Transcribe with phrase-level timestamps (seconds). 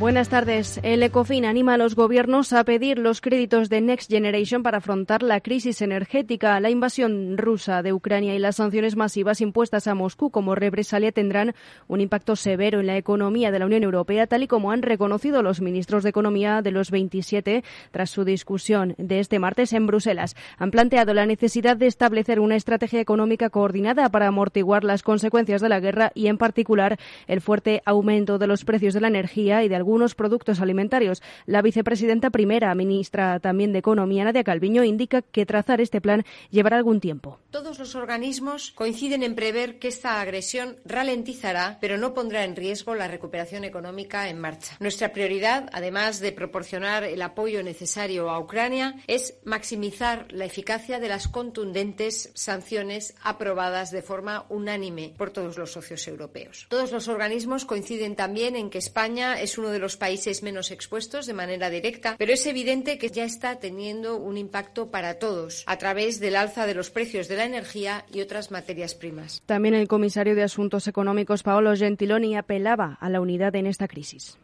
[0.00, 0.80] Buenas tardes.
[0.82, 5.22] El ECOFIN anima a los gobiernos a pedir los créditos de Next Generation para afrontar
[5.22, 6.58] la crisis energética.
[6.58, 11.54] La invasión rusa de Ucrania y las sanciones masivas impuestas a Moscú como represalia tendrán
[11.86, 15.42] un impacto severo en la economía de la Unión Europea, tal y como han reconocido
[15.42, 20.34] los ministros de Economía de los 27 tras su discusión de este martes en Bruselas.
[20.56, 25.68] Han planteado la necesidad de establecer una estrategia económica coordinada para amortiguar las consecuencias de
[25.68, 29.68] la guerra y, en particular, el fuerte aumento de los precios de la energía y
[29.68, 31.22] de algunos productos alimentarios.
[31.46, 36.76] La vicepresidenta primera, ministra también de Economía, Nadia Calviño, indica que trazar este plan llevará
[36.76, 37.38] algún tiempo.
[37.50, 42.94] Todos los organismos coinciden en prever que esta agresión ralentizará, pero no pondrá en riesgo
[42.94, 44.76] la recuperación económica en marcha.
[44.78, 51.08] Nuestra prioridad, además de proporcionar el apoyo necesario a Ucrania, es maximizar la eficacia de
[51.08, 56.66] las contundentes sanciones aprobadas de forma unánime por todos los socios europeos.
[56.68, 61.26] Todos los organismos coinciden también en que España es uno de los países menos expuestos
[61.26, 65.78] de manera directa, pero es evidente que ya está teniendo un impacto para todos a
[65.78, 69.42] través del alza de los precios de la energía y otras materias primas.
[69.46, 74.38] También el comisario de Asuntos Económicos, Paolo Gentiloni, apelaba a la unidad en esta crisis.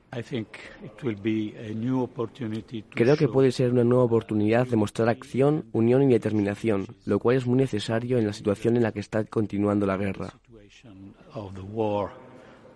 [2.90, 7.36] Creo que puede ser una nueva oportunidad de mostrar acción, unión y determinación, lo cual
[7.36, 10.32] es muy necesario en la situación en la que está continuando la guerra.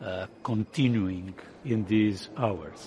[0.01, 0.27] Uh,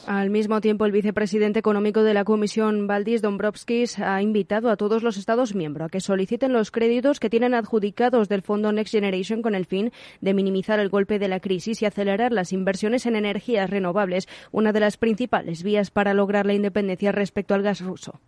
[0.07, 5.03] Al mismo tiempo, el vicepresidente económico de la Comisión, Valdis Dombrovskis, ha invitado a todos
[5.03, 9.43] los Estados miembros a que soliciten los créditos que tienen adjudicados del Fondo Next Generation
[9.43, 9.91] con el fin
[10.21, 14.71] de minimizar el golpe de la crisis y acelerar las inversiones en energías renovables, una
[14.71, 18.19] de las principales vías para lograr la independencia respecto al gas ruso.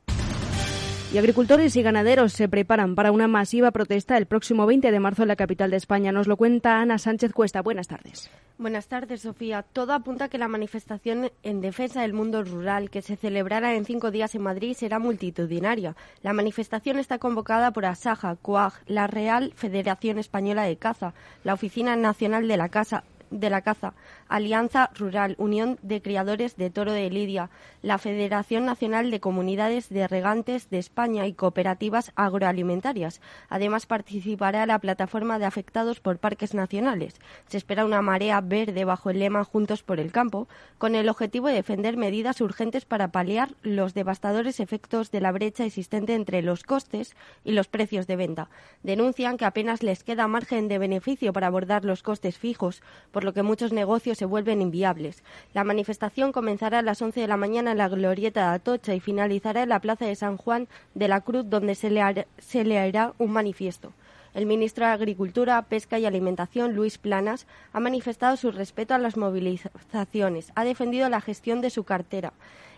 [1.15, 5.21] Y agricultores y ganaderos se preparan para una masiva protesta el próximo 20 de marzo
[5.21, 6.11] en la capital de España.
[6.11, 7.61] Nos lo cuenta Ana Sánchez Cuesta.
[7.61, 8.29] Buenas tardes.
[8.57, 9.63] Buenas tardes, Sofía.
[9.63, 13.85] Todo apunta a que la manifestación en defensa del mundo rural que se celebrará en
[13.85, 15.95] cinco días en Madrid será multitudinaria.
[16.21, 21.13] La manifestación está convocada por Asaja, CUAG, la Real Federación Española de Caza,
[21.45, 23.93] la Oficina Nacional de la Casa, de la Caza,
[24.27, 27.49] Alianza Rural, Unión de Criadores de Toro de Lidia,
[27.81, 33.21] la Federación Nacional de Comunidades de Regantes de España y cooperativas agroalimentarias.
[33.49, 37.15] Además participará la plataforma de afectados por parques nacionales.
[37.47, 40.47] Se espera una marea verde bajo el lema Juntos por el Campo,
[40.77, 45.65] con el objetivo de defender medidas urgentes para paliar los devastadores efectos de la brecha
[45.65, 48.49] existente entre los costes y los precios de venta.
[48.83, 52.81] Denuncian que apenas les queda margen de beneficio para abordar los costes fijos,
[53.11, 55.23] por lo que muchos negocios se vuelven inviables.
[55.53, 58.99] La manifestación comenzará a las 11 de la mañana en la glorieta de Atocha y
[58.99, 63.31] finalizará en la plaza de San Juan de la Cruz, donde se, se leerá un
[63.31, 63.93] manifiesto.
[64.33, 69.15] El ministro de Agricultura, Pesca y Alimentación, Luis Planas, ha manifestado su respeto a las
[69.15, 72.33] movilizaciones, ha defendido la gestión de su cartera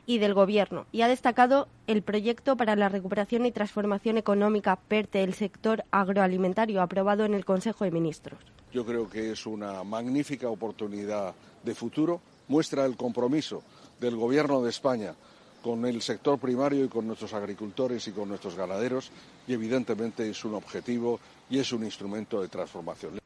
[0.07, 5.19] y del Gobierno y ha destacado el proyecto para la recuperación y transformación económica PERTE
[5.19, 8.39] del sector agroalimentario aprobado en el Consejo de Ministros.
[8.73, 13.61] Yo creo que es una magnífica oportunidad de futuro, muestra el compromiso
[13.99, 15.13] del Gobierno de España
[15.61, 19.11] con el sector primario y con nuestros agricultores y con nuestros ganaderos
[19.47, 21.19] y evidentemente es un objetivo
[21.49, 23.19] y es un instrumento de transformación.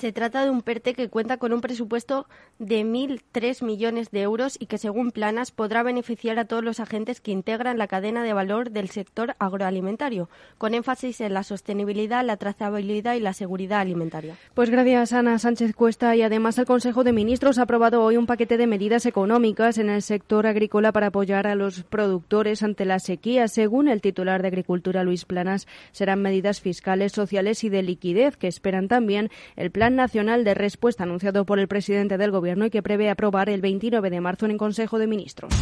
[0.00, 2.26] Se trata de un PERTE que cuenta con un presupuesto
[2.58, 7.20] de 1.003 millones de euros y que, según Planas, podrá beneficiar a todos los agentes
[7.20, 12.38] que integran la cadena de valor del sector agroalimentario, con énfasis en la sostenibilidad, la
[12.38, 14.36] trazabilidad y la seguridad alimentaria.
[14.54, 16.16] Pues gracias, Ana Sánchez Cuesta.
[16.16, 19.90] Y además, el Consejo de Ministros ha aprobado hoy un paquete de medidas económicas en
[19.90, 23.48] el sector agrícola para apoyar a los productores ante la sequía.
[23.48, 28.48] Según el titular de Agricultura, Luis Planas, serán medidas fiscales, sociales y de liquidez que
[28.48, 32.82] esperan también el plan Nacional de Respuesta anunciado por el presidente del Gobierno y que
[32.82, 35.52] prevé aprobar el 29 de marzo en el Consejo de Ministros.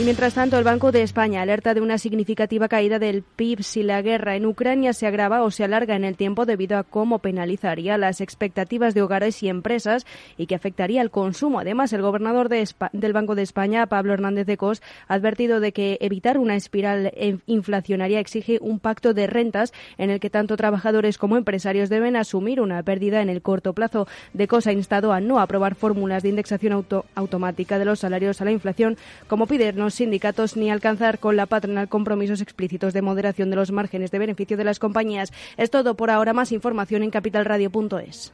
[0.00, 3.82] Y mientras tanto, el Banco de España alerta de una significativa caída del PIB si
[3.82, 7.18] la guerra en Ucrania se agrava o se alarga en el tiempo debido a cómo
[7.18, 10.06] penalizaría las expectativas de hogares y empresas
[10.38, 11.60] y que afectaría el consumo.
[11.60, 15.98] Además, el gobernador del Banco de España, Pablo Hernández de Cos, ha advertido de que
[16.00, 17.12] evitar una espiral
[17.44, 22.62] inflacionaria exige un pacto de rentas en el que tanto trabajadores como empresarios deben asumir
[22.62, 24.08] una pérdida en el corto plazo.
[24.32, 28.46] De Cos ha instado a no aprobar fórmulas de indexación automática de los salarios a
[28.46, 28.96] la inflación,
[29.28, 33.72] como pide los sindicatos ni alcanzar con la patronal compromisos explícitos de moderación de los
[33.72, 35.32] márgenes de beneficio de las compañías.
[35.56, 36.32] Es todo por ahora.
[36.32, 38.32] Más información en capitalradio.es.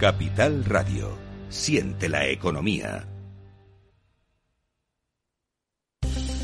[0.00, 1.18] Capital Radio.
[1.48, 3.06] Siente la economía.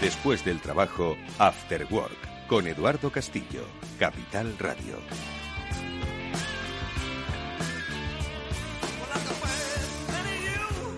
[0.00, 3.64] Después del trabajo, After Work, con Eduardo Castillo,
[3.98, 4.94] Capital Radio.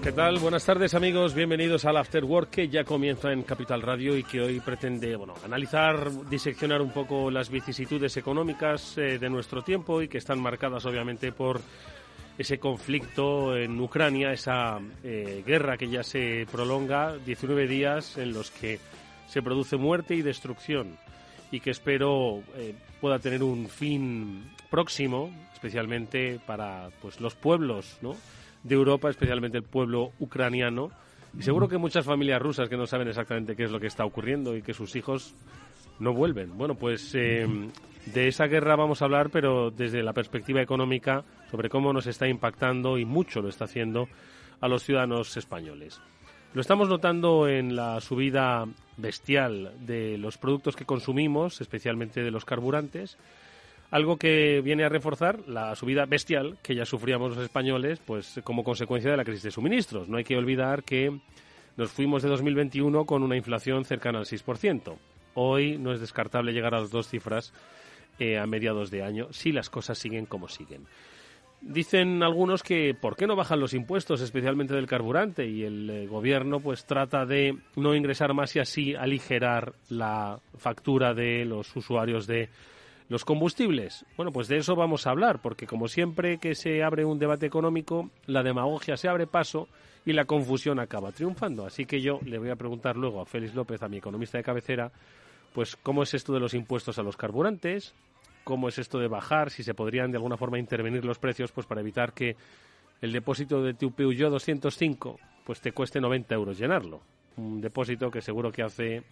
[0.02, 0.38] ¿Qué tal?
[0.38, 4.42] Buenas tardes amigos, bienvenidos al After Work que ya comienza en Capital Radio y que
[4.42, 10.08] hoy pretende bueno, analizar, diseccionar un poco las vicisitudes económicas eh, de nuestro tiempo y
[10.08, 11.62] que están marcadas obviamente por
[12.40, 18.50] ese conflicto en Ucrania, esa eh, guerra que ya se prolonga, 19 días en los
[18.50, 18.80] que
[19.28, 20.96] se produce muerte y destrucción
[21.52, 28.16] y que espero eh, pueda tener un fin próximo, especialmente para pues los pueblos, ¿no?
[28.62, 30.90] de Europa, especialmente el pueblo ucraniano.
[31.38, 34.06] Y seguro que muchas familias rusas que no saben exactamente qué es lo que está
[34.06, 35.34] ocurriendo y que sus hijos
[35.98, 36.56] no vuelven.
[36.56, 37.46] Bueno, pues eh,
[38.06, 42.26] de esa guerra vamos a hablar, pero desde la perspectiva económica, sobre cómo nos está
[42.28, 44.08] impactando y mucho lo está haciendo
[44.60, 46.00] a los ciudadanos españoles.
[46.52, 48.66] Lo estamos notando en la subida
[48.96, 53.18] bestial de los productos que consumimos, especialmente de los carburantes,
[53.90, 58.64] algo que viene a reforzar la subida bestial que ya sufríamos los españoles, pues como
[58.64, 60.08] consecuencia de la crisis de suministros.
[60.08, 61.20] No hay que olvidar que
[61.76, 64.96] nos fuimos de 2021 con una inflación cercana al 6%.
[65.34, 67.52] Hoy no es descartable llegar a las dos cifras
[68.20, 70.86] eh, a mediados de año si las cosas siguen como siguen.
[71.62, 75.46] Dicen algunos que ¿por qué no bajan los impuestos, especialmente del carburante?
[75.46, 81.12] Y el eh, gobierno pues trata de no ingresar más y así aligerar la factura
[81.12, 82.48] de los usuarios de
[83.10, 84.06] los combustibles.
[84.16, 87.44] Bueno, pues de eso vamos a hablar, porque como siempre que se abre un debate
[87.44, 89.68] económico, la demagogia se abre paso
[90.06, 91.66] y la confusión acaba triunfando.
[91.66, 94.44] Así que yo le voy a preguntar luego a Félix López, a mi economista de
[94.44, 94.92] cabecera,
[95.52, 97.94] pues cómo es esto de los impuestos a los carburantes,
[98.44, 101.66] cómo es esto de bajar, si se podrían de alguna forma intervenir los precios, pues
[101.66, 102.36] para evitar que
[103.00, 107.00] el depósito de tu Peugeot 205 pues te cueste 90 euros llenarlo.
[107.36, 109.02] Un depósito que seguro que hace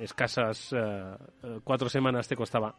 [0.00, 1.16] escasas eh,
[1.62, 2.74] cuatro semanas te costaba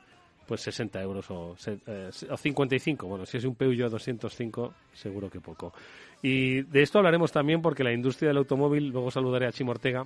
[0.45, 1.55] pues 60 euros o,
[1.87, 3.07] eh, o 55.
[3.07, 5.73] Bueno, si es un Peugeot 205, seguro que poco.
[6.21, 10.05] Y de esto hablaremos también porque la industria del automóvil, luego saludaré a Chimo Ortega,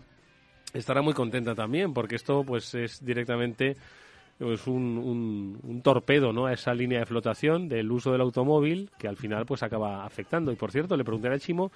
[0.74, 3.78] estará muy contenta también porque esto pues es directamente
[4.42, 6.48] pues un, un, torpedo ¿no?
[6.48, 10.52] a esa línea de flotación del uso del automóvil que al final pues acaba afectando.
[10.52, 11.72] Y por cierto, le preguntaré a Chimo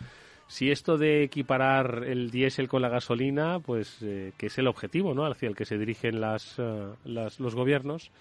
[0.47, 5.13] si esto de equiparar el diésel con la gasolina, pues eh, que es el objetivo
[5.13, 5.25] ¿no?
[5.25, 8.11] hacia el que se dirigen las, eh, los gobiernos,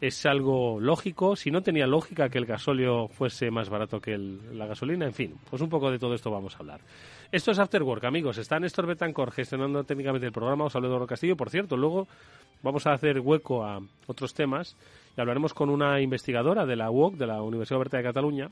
[0.00, 1.34] es algo lógico.
[1.34, 5.34] Si no tenía lógica que el gasóleo fuese más barato que la gasolina, en fin,
[5.48, 6.80] pues un poco de todo esto vamos a hablar.
[7.32, 8.38] Esto es After Work, amigos.
[8.38, 10.64] Está Néstor Betancor gestionando técnicamente el programa.
[10.64, 11.36] Os hablo de Castillo.
[11.36, 12.08] Por cierto, luego
[12.60, 14.76] vamos a hacer hueco a otros temas
[15.16, 18.50] y hablaremos con una investigadora de la UOC, de la Universidad Oberta de Cataluña,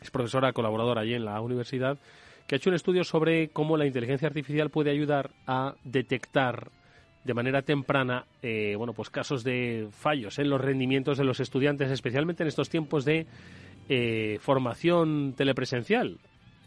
[0.00, 1.98] es profesora colaboradora allí en la universidad,
[2.46, 6.70] que ha hecho un estudio sobre cómo la inteligencia artificial puede ayudar a detectar
[7.24, 11.90] de manera temprana eh, bueno, pues casos de fallos en los rendimientos de los estudiantes,
[11.90, 13.26] especialmente en estos tiempos de
[13.88, 16.18] eh, formación telepresencial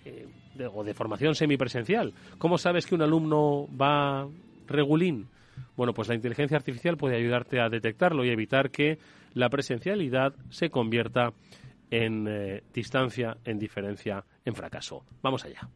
[0.05, 0.27] eh,
[0.67, 2.13] o de formación semipresencial.
[2.37, 4.27] ¿Cómo sabes que un alumno va
[4.67, 5.27] regulín?
[5.75, 8.99] Bueno, pues la inteligencia artificial puede ayudarte a detectarlo y evitar que
[9.33, 11.33] la presencialidad se convierta
[11.91, 15.03] en eh, distancia, en diferencia, en fracaso.
[15.21, 15.69] Vamos allá.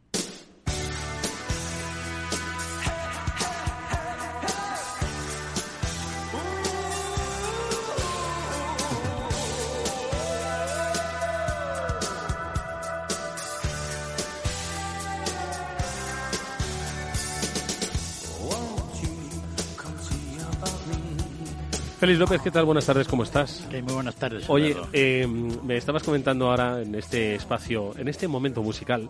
[22.04, 22.66] Félix López, ¿qué tal?
[22.66, 23.66] Buenas tardes, ¿cómo estás?
[23.70, 24.44] muy buenas tardes.
[24.48, 29.08] Oye, eh, me estabas comentando ahora en este espacio, en este momento musical,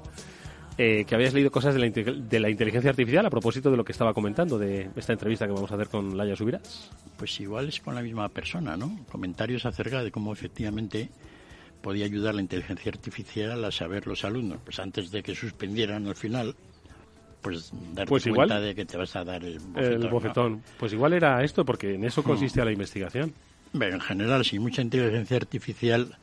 [0.79, 3.85] eh, que habías leído cosas de la, de la, inteligencia artificial a propósito de lo
[3.85, 6.89] que estaba comentando, de esta entrevista que vamos a hacer con Laia Subiras.
[7.17, 8.97] Pues igual es con la misma persona, ¿no?
[9.11, 11.09] Comentarios acerca de cómo efectivamente
[11.83, 16.15] podía ayudar la inteligencia artificial a saber los alumnos, pues antes de que suspendieran al
[16.15, 16.55] final,
[17.45, 20.63] pues darte pues cuenta de que te vas a dar el bofetón.
[20.79, 23.35] Pues igual era esto, porque en eso consiste la investigación.
[23.75, 26.17] Bueno, en general, sin mucha inteligencia artificial,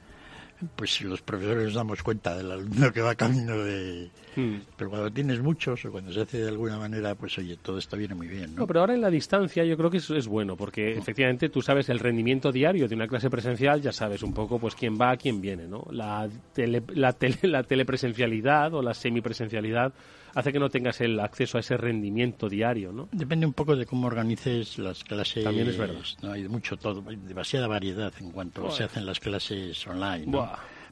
[0.75, 4.09] pues los profesores nos damos cuenta del alumno que va camino de...
[4.35, 4.61] Hmm.
[4.77, 7.97] Pero cuando tienes muchos o cuando se hace de alguna manera, pues oye, todo esto
[7.97, 8.65] viene muy bien, ¿no?
[8.65, 11.89] pero ahora en la distancia yo creo que eso es bueno, porque efectivamente tú sabes
[11.89, 15.41] el rendimiento diario de una clase presencial, ya sabes un poco pues quién va, quién
[15.41, 15.85] viene, ¿no?
[15.91, 19.93] La, la, tele, la telepresencialidad o la semipresencialidad
[20.33, 23.09] hace que no tengas el acceso a ese rendimiento diario, ¿no?
[23.11, 25.43] Depende un poco de cómo organices las clases.
[25.43, 26.01] También es verdad.
[26.21, 26.31] ¿no?
[26.31, 30.31] Hay mucho todo, hay demasiada variedad en cuanto se hacen las clases online.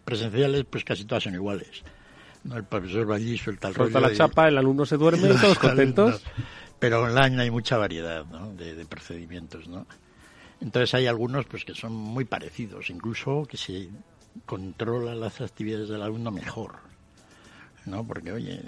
[0.04, 1.84] Presenciales, pues casi todas son iguales.
[2.44, 2.58] ¿no?
[2.58, 5.60] El profesor va allí, suelta el Suelta la chapa, el alumno se duerme y todos
[5.60, 6.24] contentos.
[6.80, 8.54] Pero online hay mucha variedad ¿no?
[8.54, 9.86] de, de procedimientos, ¿no?
[10.62, 13.90] Entonces hay algunos pues que son muy parecidos, incluso que se
[14.46, 16.89] controla las actividades del alumno mejor.
[17.90, 18.06] ¿No?
[18.06, 18.60] Porque, oye,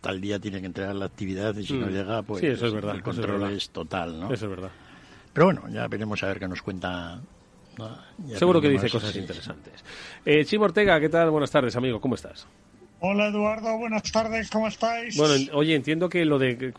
[0.00, 1.90] tal día tiene que entregar la actividad y si no mm.
[1.90, 4.32] llega, pues eso es verdad, el control es, total, ¿no?
[4.32, 4.70] Eso es verdad.
[5.32, 7.20] Pero bueno, ya veremos a ver qué nos cuenta.
[8.34, 9.84] Seguro que dice cosas interesantes.
[10.24, 11.30] Eh, Chimo Ortega, ¿qué tal?
[11.30, 12.46] Buenas tardes, amigo, ¿cómo estás?
[13.02, 15.16] Hola Eduardo, buenas tardes, ¿cómo estáis?
[15.16, 16.74] Bueno, oye, entiendo que lo de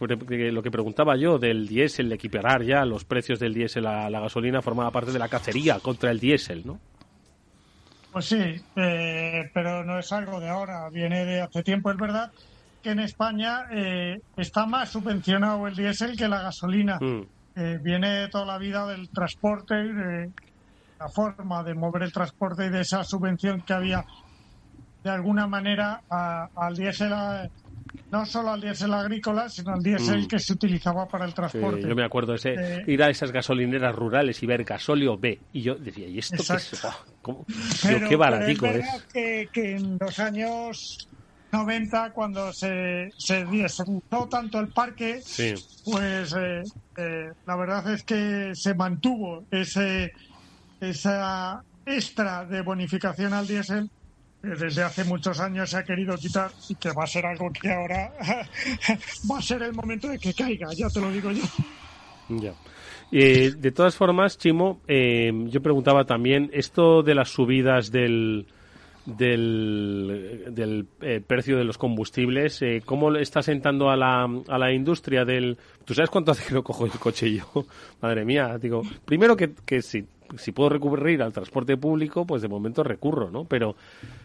[0.52, 4.20] lo que preguntaba yo del diésel, de equiparar ya los precios del diésel a la
[4.20, 6.80] gasolina formaba parte de la cacería contra el diésel, ¿no?
[8.12, 11.92] Pues sí, eh, pero no es algo de ahora, viene de hace tiempo.
[11.92, 12.32] Es verdad
[12.84, 16.98] que en España eh, está más subvencionado el diésel que la gasolina.
[17.00, 17.22] Mm.
[17.56, 20.32] Eh, viene toda la vida del transporte, de
[21.00, 24.04] la forma de mover el transporte y de esa subvención que había
[25.04, 27.14] de alguna manera al diésel
[28.12, 30.28] no solo al diésel agrícola, sino al diésel mm.
[30.28, 31.88] que se utilizaba para el transporte.
[31.88, 35.40] yo me acuerdo ese eh, ir a esas gasolineras rurales y ver gasóleo B.
[35.54, 36.82] Y yo decía, ¿y esto qué es?
[38.10, 38.86] qué baratico es.
[39.14, 41.08] Que, que en los años
[41.52, 43.46] 90, cuando se, se
[44.30, 45.22] tanto el parque,
[45.86, 46.64] pues eh,
[46.98, 50.14] eh, la verdad es que se mantuvo ese
[50.80, 53.90] esa extra de bonificación al diésel
[54.42, 57.72] desde hace muchos años se ha querido quitar y que va a ser algo que
[57.72, 58.12] ahora
[59.32, 61.44] va a ser el momento de que caiga, ya te lo digo yo.
[62.30, 62.54] Ya.
[63.12, 68.48] Eh, de todas formas, Chimo, eh, yo preguntaba también esto de las subidas del,
[69.06, 74.72] del, del eh, precio de los combustibles, eh, ¿cómo está sentando a la, a la
[74.72, 75.58] industria del...
[75.86, 77.46] ¿Tú sabes cuánto hace que no cojo el coche yo?
[78.02, 80.06] Madre mía, digo, primero que, que si,
[80.38, 83.46] si puedo recurrir al transporte público, pues de momento recurro, ¿no?
[83.46, 83.76] Pero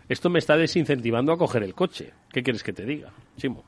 [0.08, 2.12] esto me está desincentivando a coger el coche.
[2.30, 3.64] ¿Qué quieres que te diga, Chimo?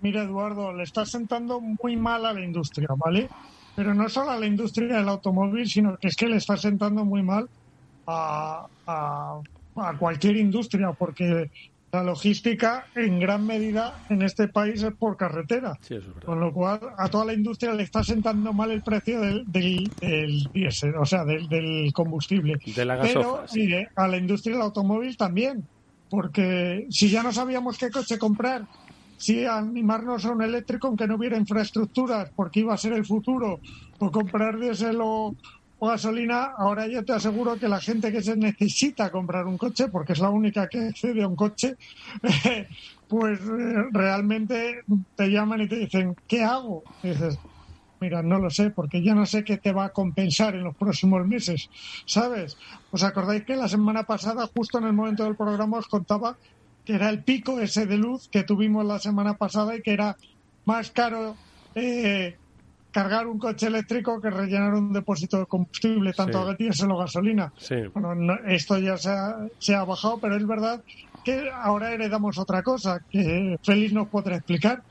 [0.00, 3.28] Mira, Eduardo, le está sentando muy mal a la industria, ¿vale?
[3.74, 7.04] Pero no solo a la industria del automóvil, sino que es que le está sentando
[7.04, 7.48] muy mal
[8.06, 9.40] a, a
[9.98, 11.50] cualquier industria, porque
[11.92, 15.78] la logística en gran medida en este país es por carretera.
[16.24, 20.48] con lo cual a toda la industria le está sentando mal el precio del, del,
[20.54, 22.58] diésel, o sea, del, combustible.
[22.74, 23.44] De la Pero
[23.96, 25.66] a la industria del automóvil también,
[26.08, 28.66] porque si ya no sabíamos qué coche comprar,
[29.18, 33.60] si animarnos a un eléctrico aunque no hubiera infraestructuras, porque iba a ser el futuro,
[33.98, 35.36] o comprar diésel o,
[35.88, 40.12] gasolina, ahora yo te aseguro que la gente que se necesita comprar un coche, porque
[40.12, 41.76] es la única que accede a un coche,
[43.08, 44.82] pues eh, realmente
[45.16, 46.82] te llaman y te dicen, ¿qué hago?
[47.02, 47.38] Y dices,
[48.00, 50.76] mira, no lo sé, porque ya no sé qué te va a compensar en los
[50.76, 51.68] próximos meses,
[52.06, 52.56] ¿sabes?
[52.90, 56.36] ¿Os acordáis que la semana pasada, justo en el momento del programa, os contaba
[56.84, 60.16] que era el pico ese de luz que tuvimos la semana pasada y que era
[60.64, 61.36] más caro
[61.74, 62.36] eh,
[62.92, 66.84] cargar un coche eléctrico que rellenar un depósito de combustible, tanto sí.
[66.84, 67.52] a o gasolina.
[67.94, 70.82] Bueno, esto ya se ha, se ha bajado, pero es verdad
[71.24, 74.82] que ahora heredamos otra cosa que Félix nos podrá explicar.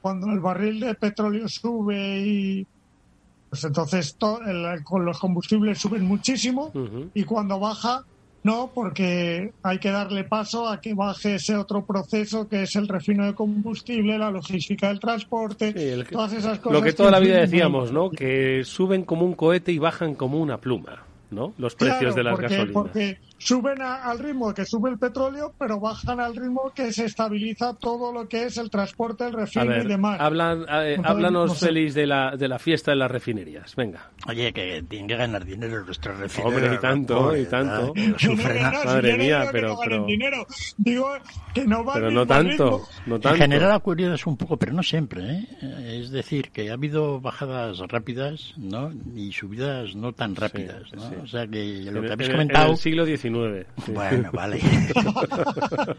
[0.00, 2.66] Cuando el barril de petróleo sube y
[3.50, 4.16] pues entonces
[4.84, 6.70] con los combustibles suben muchísimo
[7.14, 8.04] y cuando baja
[8.42, 12.88] no, porque hay que darle paso a que baje ese otro proceso que es el
[12.88, 15.72] refino de combustible, la logística del transporte,
[16.10, 16.78] todas esas cosas.
[16.78, 18.10] Lo que toda la vida decíamos, ¿no?
[18.10, 21.04] Que suben como un cohete y bajan como una pluma.
[21.30, 21.52] ¿no?
[21.58, 22.72] Los precios de las porque, gasolinas.
[22.72, 27.74] Porque suben al ritmo que sube el petróleo, pero bajan al ritmo que se estabiliza
[27.74, 30.20] todo lo que es el transporte, el refino y demás.
[30.20, 33.74] Hablan, eh, háblanos, Félix, de la, de la fiesta de las refinerías.
[33.76, 34.10] Venga.
[34.26, 36.62] Oye, que tienen que ganar dinero nuestras refinerías.
[36.62, 37.94] Hombre, y tanto, y tanto.
[38.84, 39.78] Madre mía, pero...
[39.82, 40.04] pero...
[40.04, 40.46] Dinero.
[40.76, 41.08] Digo
[41.54, 43.36] que no Pero no tanto, no tanto.
[43.36, 46.00] En general ha ocurrido un poco, pero no siempre, ¿eh?
[46.00, 48.92] Es decir, que ha habido bajadas rápidas, ¿no?
[49.14, 51.22] Y subidas no tan rápidas, ¿no?
[51.22, 52.66] O sea que lo que habéis comentado.
[52.66, 53.27] En el siglo XIX.
[53.88, 54.60] Bueno, vale.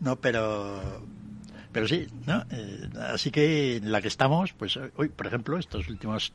[0.00, 1.02] no, pero.
[1.72, 2.44] Pero sí, ¿no?
[2.50, 6.32] Eh, así que en la que estamos, pues hoy, por ejemplo, estos últimos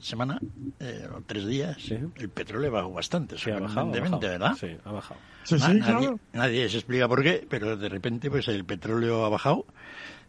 [0.00, 0.38] semana,
[0.80, 4.20] eh, o tres días, el petróleo bajó bastante, Sí, ha bajado, ha bajado.
[4.20, 4.52] ¿verdad?
[4.58, 5.20] Sí, ha bajado.
[5.42, 6.20] Sí, Na- sí, nadie, claro.
[6.32, 9.66] nadie se explica por qué, pero de repente pues el petróleo ha bajado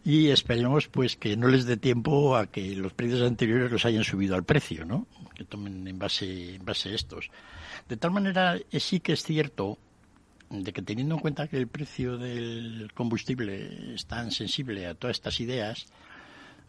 [0.04, 4.04] y esperemos pues que no les dé tiempo a que los precios anteriores los hayan
[4.04, 5.06] subido al precio, ¿no?
[5.34, 7.30] Que tomen en base, en base estos.
[7.88, 9.78] De tal manera, eh, sí que es cierto
[10.50, 15.16] de que teniendo en cuenta que el precio del combustible es tan sensible a todas
[15.16, 15.86] estas ideas,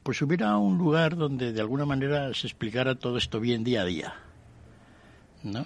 [0.02, 3.86] pues hubiera un lugar donde de alguna manera se explicara todo esto bien día a
[3.86, 4.14] día.
[5.44, 5.66] ¿no?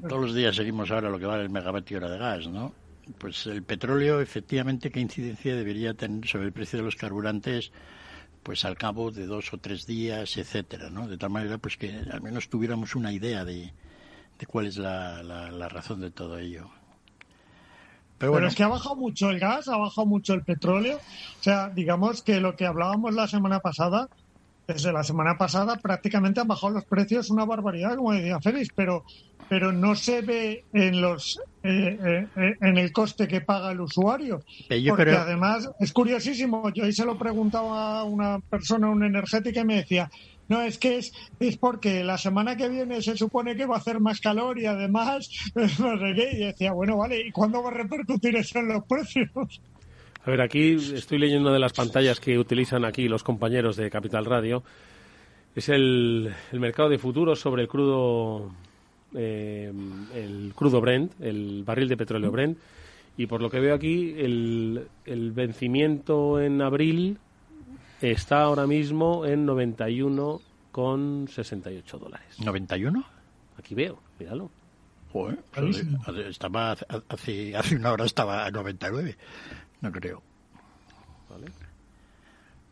[0.00, 2.74] Todos los días seguimos ahora lo que vale el megavatio hora de gas, ¿no?
[3.18, 7.70] Pues el petróleo, efectivamente, ¿qué incidencia debería tener sobre el precio de los carburantes?
[8.42, 11.06] Pues al cabo de dos o tres días, etcétera, ¿no?
[11.08, 13.72] De tal manera, pues que al menos tuviéramos una idea de,
[14.38, 16.68] de cuál es la, la- la razón de todo ello.
[18.18, 20.96] Pero Pero bueno, es que ha bajado mucho el gas, ha bajado mucho el petróleo.
[20.96, 24.08] O sea, digamos que lo que hablábamos la semana pasada,
[24.66, 29.04] desde la semana pasada prácticamente han bajado los precios una barbaridad, como decía Félix, pero,
[29.48, 33.80] pero no se ve en los eh, eh, eh, en el coste que paga el
[33.80, 34.40] usuario.
[34.68, 38.88] Eh, yo Porque creo- además es curiosísimo, yo ahí se lo preguntaba a una persona,
[38.90, 40.08] una energética, y me decía,
[40.48, 43.78] no, es que es, es porque la semana que viene se supone que va a
[43.78, 45.66] hacer más calor y además no
[45.98, 46.30] sé qué.
[46.34, 49.28] Y decía, bueno, vale, ¿y cuándo va a repercutir eso en los precios?
[50.26, 54.24] A ver, aquí estoy leyendo de las pantallas que utilizan aquí los compañeros de Capital
[54.24, 54.64] Radio.
[55.54, 58.50] Es el, el mercado de futuros sobre el crudo,
[59.14, 59.72] eh,
[60.16, 62.58] el crudo Brent, el barril de petróleo Brent.
[63.16, 67.18] Y por lo que veo aquí, el, el vencimiento en abril
[68.02, 72.26] está ahora mismo en 91,68 dólares.
[72.40, 73.04] ¿91?
[73.60, 74.50] Aquí veo, míralo.
[75.12, 75.38] Joder,
[76.28, 79.16] estaba hace, hace, hace una hora estaba a 99,
[79.86, 80.22] no creo.
[81.30, 81.46] ¿Vale?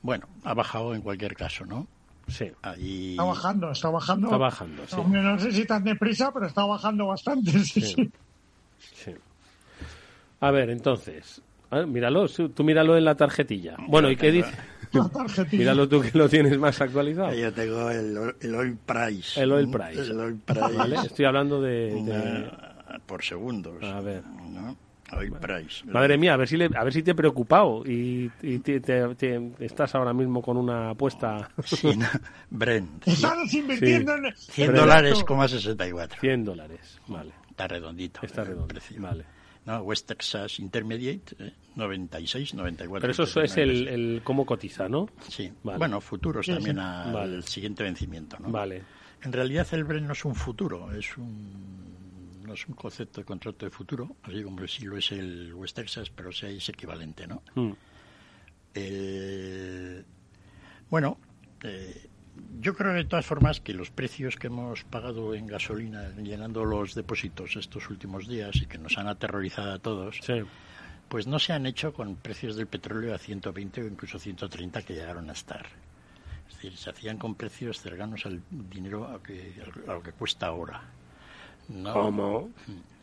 [0.03, 1.87] Bueno, ha bajado en cualquier caso, ¿no?
[2.29, 4.27] Sí, Ahí, Está bajando, está bajando.
[4.29, 4.97] está bajando, sí.
[4.99, 7.51] Hombre, no sé si tan deprisa, pero está bajando bastante.
[7.53, 7.81] Sí, Sí.
[7.81, 8.13] sí.
[9.05, 9.15] Sí.
[10.41, 13.77] A ver, entonces, a ver, míralo, tú míralo en la tarjetilla.
[13.89, 14.53] Bueno, ¿y qué dice?
[14.93, 15.59] La tarjetilla.
[15.59, 17.33] Míralo tú que lo tienes más actualizado.
[17.35, 19.41] Yo tengo el, el oil price.
[19.43, 20.01] El oil price.
[20.03, 20.61] El oil price.
[20.77, 20.97] ¿Vale?
[20.97, 21.91] Estoy hablando de...
[21.91, 23.83] de- Una- por segundos.
[23.83, 24.23] A ver.
[24.25, 24.77] ¿no?
[25.19, 25.85] Oil price.
[25.87, 28.81] Madre mía, a ver si le- a ver si te he preocupado y, y te,
[28.81, 32.07] te- te- estás ahora mismo con una apuesta Sí, no,
[32.51, 33.07] Brent.
[33.09, 34.35] Están invirtiendo en.
[34.37, 34.81] 100 Brent.
[34.85, 36.21] dólares, coma 64.
[36.21, 37.01] 100 dólares.
[37.09, 38.21] Vale, Está redondito.
[38.23, 38.69] está el redondo.
[38.69, 39.01] precio.
[39.01, 39.25] Vale.
[39.67, 43.01] No, West Texas Intermediate, eh, 96, 94.
[43.01, 45.09] Pero eso es el, el cómo cotiza, ¿no?
[45.29, 45.79] Sí, Vale.
[45.79, 46.57] bueno, futuros Sí, sí.
[46.59, 47.43] también al Vale.
[47.43, 48.51] siguiente vencimiento, ¿no?
[48.51, 48.83] Vale.
[49.23, 51.84] En realidad el Brent no es un futuro, es un,
[52.55, 56.11] es un concepto de contrato de futuro, así como si lo es el West Texas,
[56.11, 57.43] pero sí es equivalente, ¿no?
[57.55, 57.73] Mm.
[58.75, 60.05] El-
[60.91, 61.19] bueno,
[61.63, 62.09] eh,
[62.61, 66.95] yo creo de todas formas que los precios que hemos pagado en gasolina llenando los
[66.95, 70.43] depósitos estos últimos días y que nos han aterrorizado a todos, Sí.
[71.09, 74.95] pues no se han hecho con precios del petróleo a 120 o incluso 130 que
[74.95, 75.67] llegaron a estar.
[76.49, 79.55] Es decir, se hacían con precios cercanos al dinero a, que,
[79.87, 80.83] a lo que cuesta ahora.
[81.69, 82.51] No, ¿Cómo?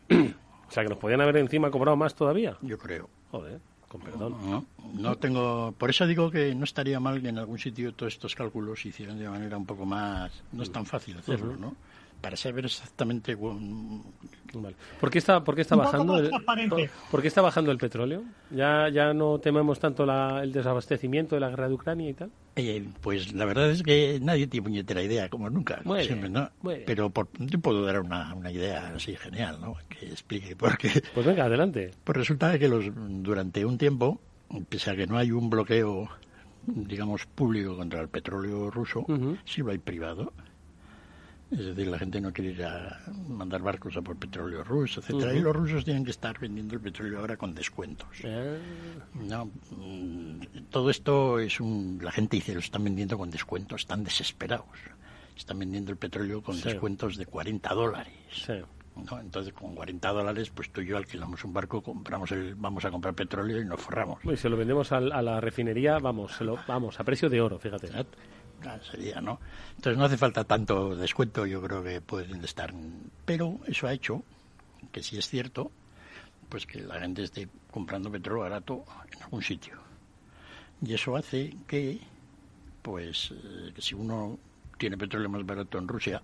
[0.71, 2.56] O sea, que nos podían haber encima cobrado más todavía.
[2.62, 3.10] Yo creo.
[3.30, 4.38] Joder, con perdón.
[4.50, 5.74] No, no tengo.
[5.78, 8.88] Por eso digo que no estaría mal que en algún sitio todos estos cálculos se
[8.88, 10.32] hicieran de manera un poco más.
[10.54, 11.76] No es tan fácil hacerlo, ¿no?
[12.21, 13.36] Para saber exactamente.
[13.36, 14.75] Vale.
[14.99, 16.29] ¿Por qué está, por qué está bajando el.
[17.10, 18.23] ¿Por qué está bajando el petróleo?
[18.51, 22.29] ¿Ya, ya no tememos tanto la- el desabastecimiento de la guerra de Ucrania y tal?
[22.57, 25.81] Eh, pues la verdad es que nadie tiene puñetera idea, como nunca.
[25.86, 26.49] Muy siempre, bien, ¿no?
[26.62, 26.86] muy bien.
[26.86, 29.75] Pero por, te puedo dar una, una idea así genial, ¿no?
[29.89, 31.01] Que explique por qué.
[31.13, 31.91] Pues venga, adelante.
[32.03, 34.19] Pues resulta que los, durante un tiempo,
[34.69, 36.10] pese a que no hay un bloqueo,
[36.67, 39.38] digamos, público contra el petróleo ruso, Ujú.
[39.45, 40.34] sí lo hay privado.
[41.51, 45.33] Es decir, la gente no quiere ir a mandar barcos a por petróleo ruso, etcétera.
[45.33, 48.07] Y los rusos tienen que estar vendiendo el petróleo ahora con descuentos.
[48.23, 48.57] Eh,
[49.15, 51.99] No, mm, todo esto es un.
[52.01, 54.65] La gente dice, lo están vendiendo con descuentos, están desesperados.
[55.35, 56.63] Están vendiendo el petróleo con Sí.
[56.69, 58.13] descuentos de 40 dólares.
[58.31, 58.53] sí.
[59.09, 59.19] ¿no?
[59.21, 62.91] Entonces, con 40 dólares, pues tú y yo alquilamos un barco, compramos el, vamos a
[62.91, 64.19] comprar petróleo y nos forramos.
[64.25, 67.57] Y se lo vendemos a, la refinería, vamos, se lo, vamos, a precio de oro,
[67.57, 67.87] fíjate.
[68.89, 69.39] Sería, ¿no?
[69.76, 72.74] Entonces no hace falta tanto descuento, yo creo que pueden estar.
[73.26, 74.24] Pero eso ha hecho
[74.91, 75.71] que si es cierto,
[76.50, 79.80] pues que la gente esté comprando petróleo barato en algún sitio.
[80.84, 82.00] Y eso hace que,
[82.82, 84.38] pues, eh, que si uno
[84.78, 86.21] tiene petróleo más barato en Rusia,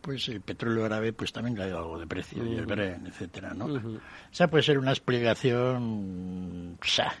[0.00, 3.66] pues el petróleo árabe pues también cae algo de precio, y el Brent, etcétera, ¿no?
[3.66, 3.96] Ujú.
[3.96, 6.78] O sea, puede ser una explicación...
[6.80, 7.12] o sea,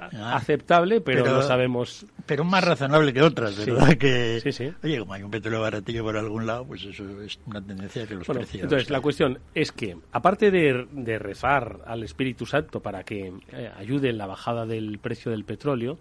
[0.00, 0.36] Ah.
[0.36, 2.06] aceptable, pero, no sabemos.
[2.26, 3.96] Pero más razonable que otras, ¿verdad?
[3.96, 8.06] Que, Oye, como hay un petróleo baratillo por algún lado, pues eso es una tendencia
[8.06, 8.64] que los precios.
[8.64, 13.70] Entonces, la cuestión es que, aparte de, de rezar al Espíritu Santo para que eh,
[13.76, 15.98] ayude en la bajada del precio del petróleo,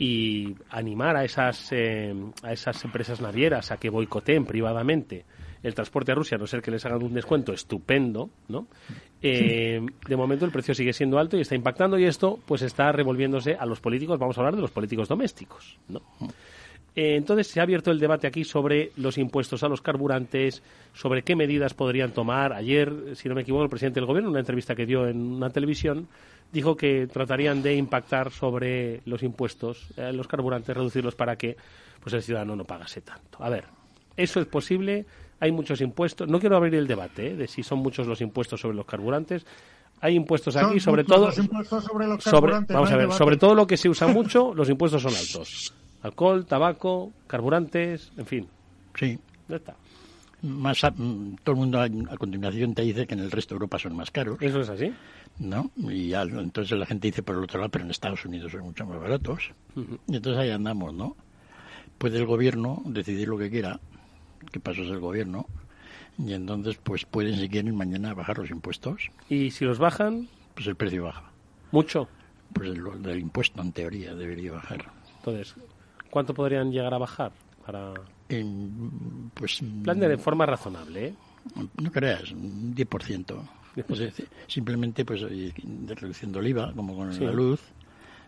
[0.00, 5.26] y animar a esas, eh, a esas empresas navieras a que boicoteen privadamente
[5.62, 8.66] el transporte a Rusia, a no ser que les hagan un descuento estupendo, ¿no?
[9.22, 12.90] Eh, de momento el precio sigue siendo alto y está impactando y esto pues está
[12.92, 16.02] revolviéndose a los políticos, vamos a hablar de los políticos domésticos, ¿no?
[16.96, 21.22] Eh, entonces se ha abierto el debate aquí sobre los impuestos a los carburantes, sobre
[21.22, 22.52] qué medidas podrían tomar.
[22.52, 25.18] Ayer, si no me equivoco, el presidente del gobierno, en una entrevista que dio en
[25.18, 26.08] una televisión,
[26.52, 31.56] dijo que tratarían de impactar sobre los impuestos, eh, los carburantes, reducirlos para que
[32.00, 33.42] pues el ciudadano no pagase tanto.
[33.42, 33.64] A ver,
[34.22, 35.06] ¿eso es posible?
[35.40, 36.28] Hay muchos impuestos.
[36.28, 37.36] No quiero abrir el debate ¿eh?
[37.36, 39.46] de si son muchos los impuestos sobre los carburantes.
[40.00, 41.30] Hay impuestos aquí, sobre todo.
[41.32, 45.02] sobre los carburantes, vamos a ver, sobre todo lo que se usa mucho, los impuestos
[45.02, 45.74] son altos.
[46.02, 48.48] Alcohol, tabaco, carburantes, en fin.
[48.94, 49.18] Sí.
[49.48, 49.74] Ya está.
[50.42, 53.78] Más mm, todo el mundo a, continuación te dice que en el resto de Europa
[53.78, 54.38] son más caros.
[54.40, 54.92] ¿Eso es así?
[55.38, 55.70] ¿No?
[55.76, 58.86] Y entonces la gente dice por el otro lado, pero en Estados Unidos son mucho
[58.86, 59.50] más baratos.
[59.76, 61.16] Y entonces ahí andamos, ¿no?
[61.98, 63.78] Puede el gobierno decidir lo que quiera,
[64.52, 65.46] que paso es el gobierno,
[66.18, 69.10] y entonces pues pueden si quieren mañana bajar los impuestos.
[69.28, 70.28] ¿Y si los bajan?
[70.54, 71.30] Pues el precio baja.
[71.72, 72.08] ¿Mucho?
[72.52, 74.90] Pues el, el impuesto en teoría debería bajar.
[75.18, 75.54] Entonces,
[76.10, 77.32] ¿Cuánto podrían llegar a bajar?
[77.64, 77.94] Para...
[79.34, 81.14] pues, plan de forma razonable, ¿eh?
[81.80, 83.48] No creas, un 10%.
[84.48, 87.60] simplemente pues reduciendo el IVA, como con la luz,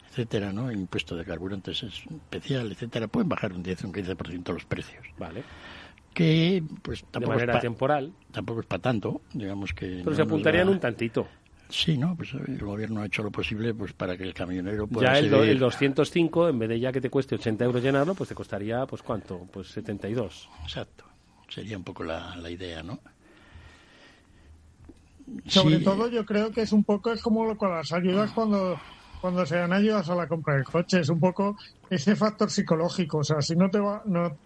[0.09, 0.71] etcétera, ¿no?
[0.71, 5.05] El impuesto de carburantes especial, etcétera, pueden bajar un 10 un 15% los precios.
[5.19, 5.43] Vale.
[6.15, 7.33] Que, pues tampoco.
[7.33, 8.13] De manera temporal.
[8.31, 10.03] Tampoco es para tanto, digamos que.
[10.05, 11.27] Pero se apuntarían un tantito.
[11.73, 12.15] Sí, ¿no?
[12.15, 15.33] Pues el gobierno ha hecho lo posible pues para que el camionero pueda Ya el,
[15.33, 18.85] el 205, en vez de ya que te cueste 80 euros llenarlo, pues te costaría,
[18.85, 19.47] pues ¿cuánto?
[19.51, 20.51] Pues 72.
[20.65, 21.07] Exacto.
[21.49, 23.01] Sería un poco la, la idea, ¿no?
[25.47, 28.79] Sobre todo yo creo que es un poco es como con las ayudas cuando
[29.23, 31.57] cuando se dan ayudas a la compra del coche, es un poco
[31.89, 34.37] ese factor psicológico, o sea, si no te va no,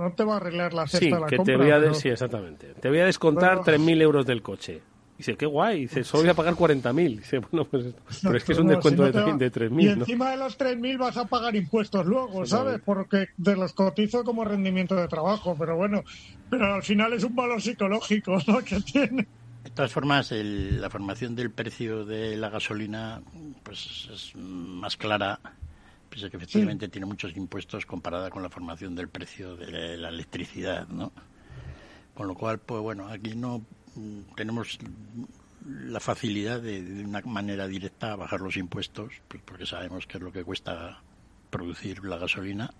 [0.00, 1.56] no te va a arreglar la cesta de la que compra.
[1.56, 2.74] Te voy a Sí, exactamente.
[2.80, 4.80] Te voy a descontar 3.000 euros del coche.
[5.18, 5.82] Dice, qué guay.
[5.82, 7.18] Dice, solo voy a pagar 40.000.
[7.18, 9.82] Dice, bueno, pues, pero es que es un descuento de, 3.000.
[9.82, 12.80] Y encima de los 3.000 vas a pagar impuestos luego, ¿sabes?
[12.82, 15.54] Porque te los cotizo como rendimiento de trabajo.
[15.58, 16.02] Pero bueno,
[16.48, 19.26] pero al final es un valor psicológico lo que tiene.
[19.64, 23.20] De todas formas, la formación del precio de la gasolina
[23.62, 25.38] pues es más clara,
[26.10, 30.88] pese que efectivamente tiene muchos impuestos comparada con la formación del precio de la electricidad,
[30.88, 31.12] ¿no?
[32.14, 33.64] Con lo cual, pues bueno, aquí no
[34.36, 34.78] tenemos
[35.66, 40.22] la facilidad de, de, una manera directa bajar los impuestos, pues porque sabemos que es
[40.22, 41.02] lo que cuesta
[41.50, 42.72] producir la gasolina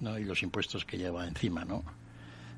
[0.00, 0.18] ¿no?
[0.18, 1.82] y los impuestos que lleva encima, ¿no?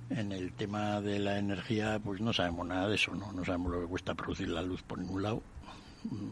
[0.09, 3.33] En el tema de la energía, pues no sabemos nada de eso, ¿no?
[3.33, 5.43] No sabemos lo que cuesta producir la luz por ningún lado,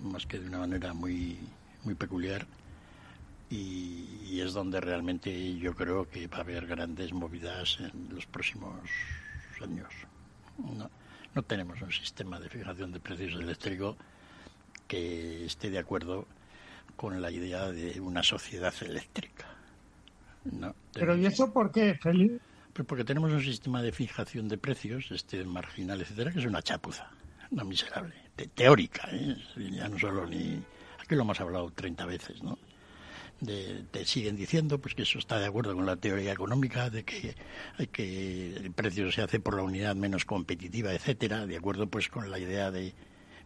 [0.02, 1.38] más que de una manera muy,
[1.84, 2.46] muy peculiar.
[3.50, 8.26] Y, y es donde realmente yo creo que va a haber grandes movidas en los
[8.26, 8.78] próximos
[9.62, 9.88] años.
[10.58, 10.90] ¿no?
[11.34, 13.96] No tenemos un sistema de fijación de precios eléctricos
[14.86, 16.26] que esté de acuerdo
[16.96, 19.46] con la idea de una sociedad eléctrica.
[20.44, 20.74] ¿no?
[20.92, 22.40] Pero ¿y eso por qué, Felipe?
[22.72, 26.62] Pues porque tenemos un sistema de fijación de precios, este marginal, etcétera, que es una
[26.62, 27.10] chapuza,
[27.50, 28.14] una miserable,
[28.54, 29.36] teórica, ¿eh?
[29.56, 30.62] ya no solo ni...
[31.00, 32.58] Aquí lo hemos hablado 30 veces, ¿no?
[33.40, 37.04] De, te siguen diciendo pues que eso está de acuerdo con la teoría económica de
[37.04, 37.34] que
[37.78, 42.08] hay que el precio se hace por la unidad menos competitiva etcétera de acuerdo pues
[42.08, 42.94] con la idea de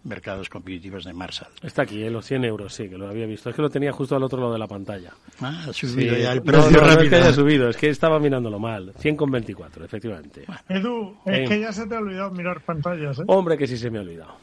[0.04, 1.52] mercados competitivos de Marshall.
[1.62, 3.50] Está aquí, en los 100 euros, sí, que lo había visto.
[3.50, 5.12] Es que lo tenía justo al otro lado de la pantalla.
[5.40, 8.58] Ah, ha subido ya el precio no, es que haya subido, es que estaba mirándolo
[8.58, 8.92] mal.
[8.94, 10.44] 100,24, efectivamente.
[10.68, 13.24] Edu, es que ya se te ha olvidado mirar pantallas, ¿eh?
[13.26, 14.34] Hombre, que sí se me ha olvidado.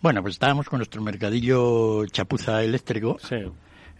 [0.05, 3.17] Bueno, pues estábamos con nuestro mercadillo chapuza eléctrico.
[3.21, 3.37] Sí.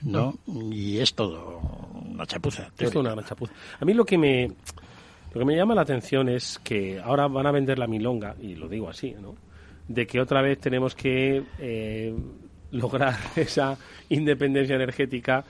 [0.03, 0.35] ¿No?
[0.47, 1.61] Y es todo
[2.11, 2.71] una chapuza.
[2.77, 3.55] Es una gran chapuza.
[3.81, 4.49] A mí lo que me
[5.33, 8.55] lo que me llama la atención es que ahora van a vender la milonga, y
[8.55, 9.35] lo digo así, ¿no?
[9.89, 12.15] De que otra vez tenemos que eh,
[12.73, 13.79] lograr esa
[14.11, 15.43] independencia energética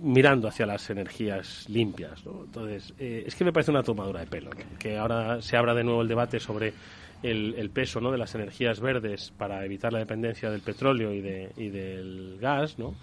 [0.00, 2.24] mirando hacia las energías limpias.
[2.24, 2.44] ¿no?
[2.44, 5.82] Entonces, eh, es que me parece una tomadura de pelo, que ahora se abra de
[5.82, 6.72] nuevo el debate sobre
[7.22, 8.10] el, peso ¿no?
[8.10, 12.78] de las energías verdes para evitar la dependencia del petróleo y, de, y del gas,
[12.78, 12.94] ¿no?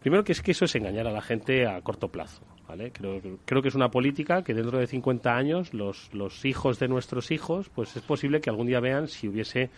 [0.00, 2.90] Primero que es que eso es engañar a la gente a corto plazo, ¿vale?
[2.90, 6.88] Creo, creo que es una política que dentro de 50 años los, los hijos de
[6.88, 9.68] nuestros hijos, pues es posible que algún día vean si hubiese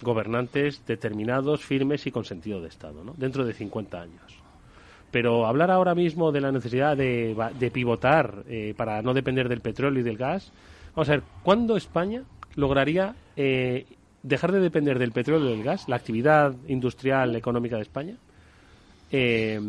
[0.00, 3.14] gobernantes determinados, firmes y con sentido de Estado, ¿no?
[3.16, 4.38] dentro de 50 años.
[5.10, 9.60] Pero hablar ahora mismo de la necesidad de, de pivotar eh, para no depender del
[9.60, 10.52] petróleo y del gas,
[10.94, 12.24] vamos a ver, ¿cuándo España
[12.56, 13.86] lograría eh,
[14.22, 18.16] dejar de depender del petróleo y del gas, la actividad industrial económica de España?
[19.10, 19.60] Eh,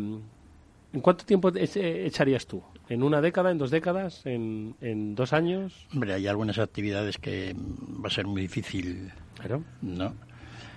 [0.92, 2.62] ¿En cuánto tiempo echarías tú?
[2.88, 5.86] ¿En una década, en dos décadas, en, en dos años?
[5.92, 9.12] Hombre, hay algunas actividades que va a ser muy difícil.
[9.34, 9.62] Claro.
[9.82, 10.14] ¿No?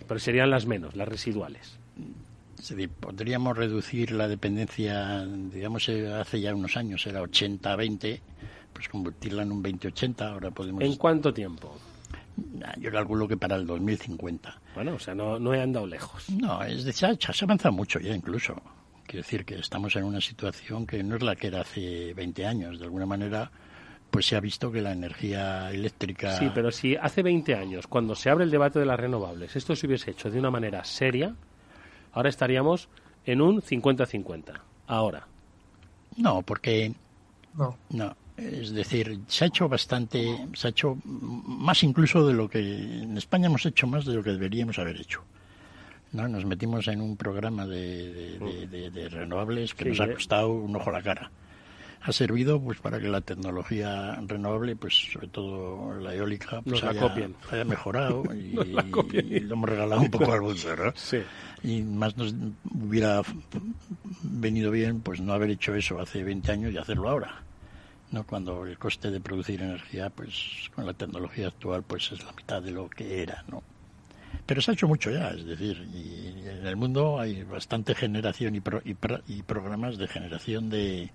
[0.08, 1.78] Pero serían las menos, las residuales.
[3.00, 8.20] podríamos reducir la dependencia, digamos, eh, hace ya unos años era 80-20,
[8.74, 10.84] pues convertirla en un 20-80, ahora podemos...
[10.84, 11.76] ¿En cuánto tiempo?
[12.80, 14.62] Yo calculo que para el 2050.
[14.76, 16.30] Bueno, o sea, no, no he andado lejos.
[16.30, 18.56] No, es de, se ha avanzado mucho ya incluso.
[19.06, 22.46] Quiero decir que estamos en una situación que no es la que era hace 20
[22.46, 22.80] años.
[22.80, 23.52] De alguna manera,
[24.12, 26.38] pues se ha visto que la energía eléctrica.
[26.38, 29.76] Sí, pero si hace 20 años, cuando se abre el debate de las renovables, esto
[29.76, 31.36] se hubiese hecho de una manera seria,
[32.12, 32.88] ahora estaríamos
[33.26, 34.62] en un 50-50.
[34.88, 35.28] Ahora.
[36.18, 36.94] No, porque.
[37.56, 37.78] No.
[37.90, 38.16] No.
[38.40, 43.18] Es decir, se ha hecho bastante, se ha hecho más incluso de lo que en
[43.18, 45.24] España hemos hecho más de lo que deberíamos haber hecho.
[46.12, 46.28] ¿no?
[46.28, 48.38] Nos metimos en un programa de,
[48.70, 51.32] de, renovables que nos ha costado un ojo a la cara.
[52.02, 57.66] Ha servido pues para que la tecnología renovable, pues sobre todo la eólica, pues haya,
[57.66, 60.94] mejorado y, lo hemos regalado un poco al mundo, ¿no?
[61.62, 62.34] Y más nos
[62.74, 63.22] hubiera
[64.24, 67.44] venido bien pues no haber hecho eso hace 20 años y hacerlo ahora.
[68.12, 68.26] ¿No?
[68.26, 72.62] cuando el coste de producir energía pues con la tecnología actual pues es la mitad
[72.62, 73.64] de lo que era no
[74.50, 78.56] pero se ha hecho mucho ya, es decir, y en el mundo hay bastante generación
[78.56, 78.64] y,
[79.28, 81.12] y, programas de generación de,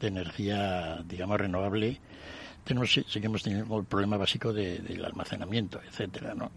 [0.00, 2.00] energía, digamos, renovable.
[2.64, 6.50] Tenemos, seguimos teniendo el problema básico del almacenamiento, etcétera, ¿no?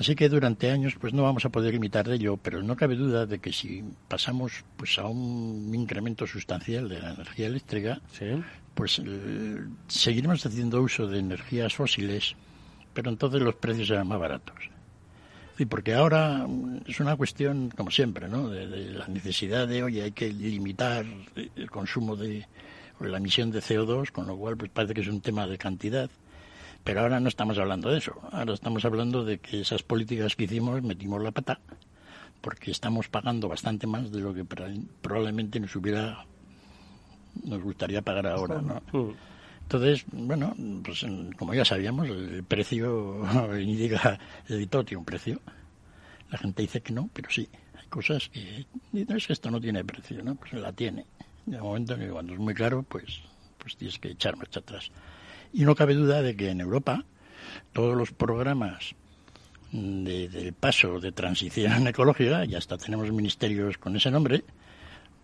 [0.00, 2.96] Así que durante años pues no vamos a poder limitar de ello, pero no cabe
[2.96, 8.00] duda de que si pasamos pues a un incremento sustancial de la energía eléctrica,
[8.74, 12.34] pues eh, seguiremos haciendo uso de energías fósiles
[12.92, 14.56] pero entonces los precios eran más baratos.
[15.56, 16.46] Sí, porque ahora
[16.86, 18.48] es una cuestión, como siempre, ¿no?
[18.48, 21.04] de, la necesidad de, oye, hay que limitar
[21.36, 22.46] el consumo de
[22.98, 25.56] o la emisión de CO2, con lo cual pues parece que es un tema de
[25.56, 26.10] cantidad.
[26.84, 28.18] Pero ahora no estamos hablando de eso.
[28.32, 31.60] Ahora estamos hablando de que esas políticas que hicimos metimos la pata,
[32.40, 36.24] porque estamos pagando bastante más de lo que probablemente nos hubiera
[37.44, 38.82] nos gustaría pagar ahora, ¿no?
[39.62, 43.22] Entonces, bueno, pues como ya sabíamos, el precio
[43.56, 45.40] indica, el todo tiene un precio.
[46.30, 49.60] La gente dice que no, pero sí, hay cosas que no es que esto no
[49.60, 50.34] tiene precio, ¿no?
[50.34, 51.06] Pues la tiene.
[51.46, 53.22] De momento que cuando es muy claro, pues,
[53.58, 54.90] pues tienes que echar marcha atrás.
[55.52, 57.04] Y no cabe duda de que en Europa
[57.72, 58.94] todos los programas
[59.72, 64.44] del paso de transición ecológica, y hasta tenemos ministerios con ese nombre,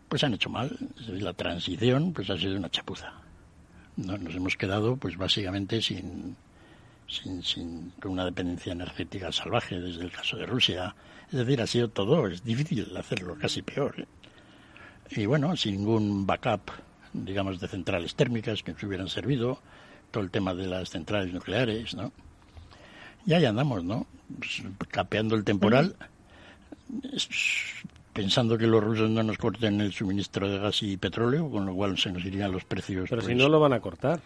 [0.08, 0.76] pues han hecho mal.
[1.08, 3.12] La transición pues ha sido una chapuza
[3.96, 6.36] nos hemos quedado pues básicamente sin,
[7.08, 10.94] sin, sin, una dependencia energética salvaje desde el caso de Rusia.
[11.28, 14.00] Es decir, ha sido todo, es difícil hacerlo, casi peor.
[14.00, 14.06] ¿eh?
[15.10, 16.70] Y bueno, sin ningún backup,
[17.12, 19.60] digamos, de centrales térmicas que nos hubieran servido,
[20.10, 22.12] todo el tema de las centrales nucleares, ¿no?
[23.26, 24.06] Y ahí andamos, ¿no?
[24.38, 25.96] Pues, capeando el temporal
[28.16, 31.74] pensando que los rusos no nos corten el suministro de gas y petróleo, con lo
[31.74, 33.10] cual se nos irían los precios.
[33.10, 34.20] Pero si pues, no lo van a cortar.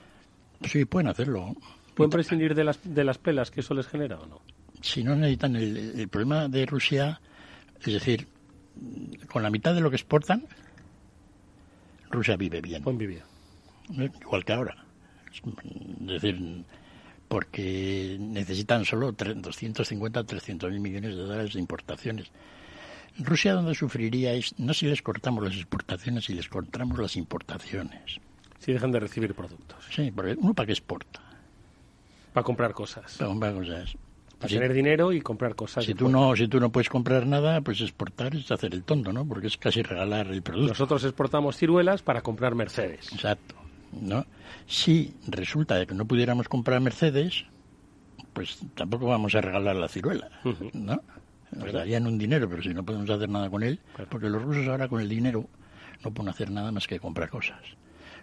[0.64, 1.56] Sí, pueden hacerlo.
[1.94, 4.40] ¿Pueden prescindir de las, de las pelas que eso les genera o no?
[4.80, 7.20] Si no necesitan el, el problema de Rusia,
[7.80, 8.28] es decir,
[9.28, 10.44] con la mitad de lo que exportan,
[12.10, 12.84] Rusia vive bien.
[12.84, 13.22] Buen vivir.
[14.20, 14.84] Igual que ahora.
[15.32, 16.64] Es decir,
[17.28, 22.30] porque necesitan solo 250, 300 mil millones de dólares de importaciones.
[23.18, 28.20] Rusia donde sufriría es no si les cortamos las exportaciones, si les cortamos las importaciones.
[28.58, 29.78] Si dejan de recibir productos.
[29.90, 31.20] Sí, porque uno para qué exporta.
[32.32, 33.16] Para comprar cosas.
[33.16, 33.96] Para comprar cosas.
[34.38, 35.84] Para tener dinero y comprar cosas.
[35.84, 39.12] Si tú, no, si tú no puedes comprar nada, pues exportar es hacer el tonto,
[39.12, 39.26] ¿no?
[39.26, 40.70] Porque es casi regalar el producto.
[40.70, 43.12] Nosotros exportamos ciruelas para comprar Mercedes.
[43.12, 43.59] Exacto.
[43.92, 44.26] ¿No?
[44.66, 47.44] Si resulta que no pudiéramos comprar Mercedes,
[48.32, 50.30] pues tampoco vamos a regalar la ciruela,
[50.72, 51.02] ¿no?
[51.52, 54.68] Nos darían un dinero, pero si no podemos hacer nada con él, porque los rusos
[54.68, 55.48] ahora con el dinero
[56.04, 57.60] no pueden hacer nada más que comprar cosas.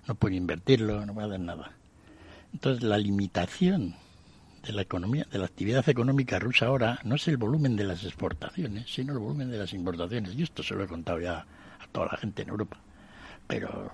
[0.07, 1.71] No pueden invertirlo, no pueden hacer nada.
[2.53, 3.95] Entonces, la limitación
[4.63, 8.03] de la economía, de la actividad económica rusa ahora no es el volumen de las
[8.03, 10.33] exportaciones, sino el volumen de las importaciones.
[10.35, 12.77] Y esto se lo he contado ya a toda la gente en Europa.
[13.47, 13.89] Pero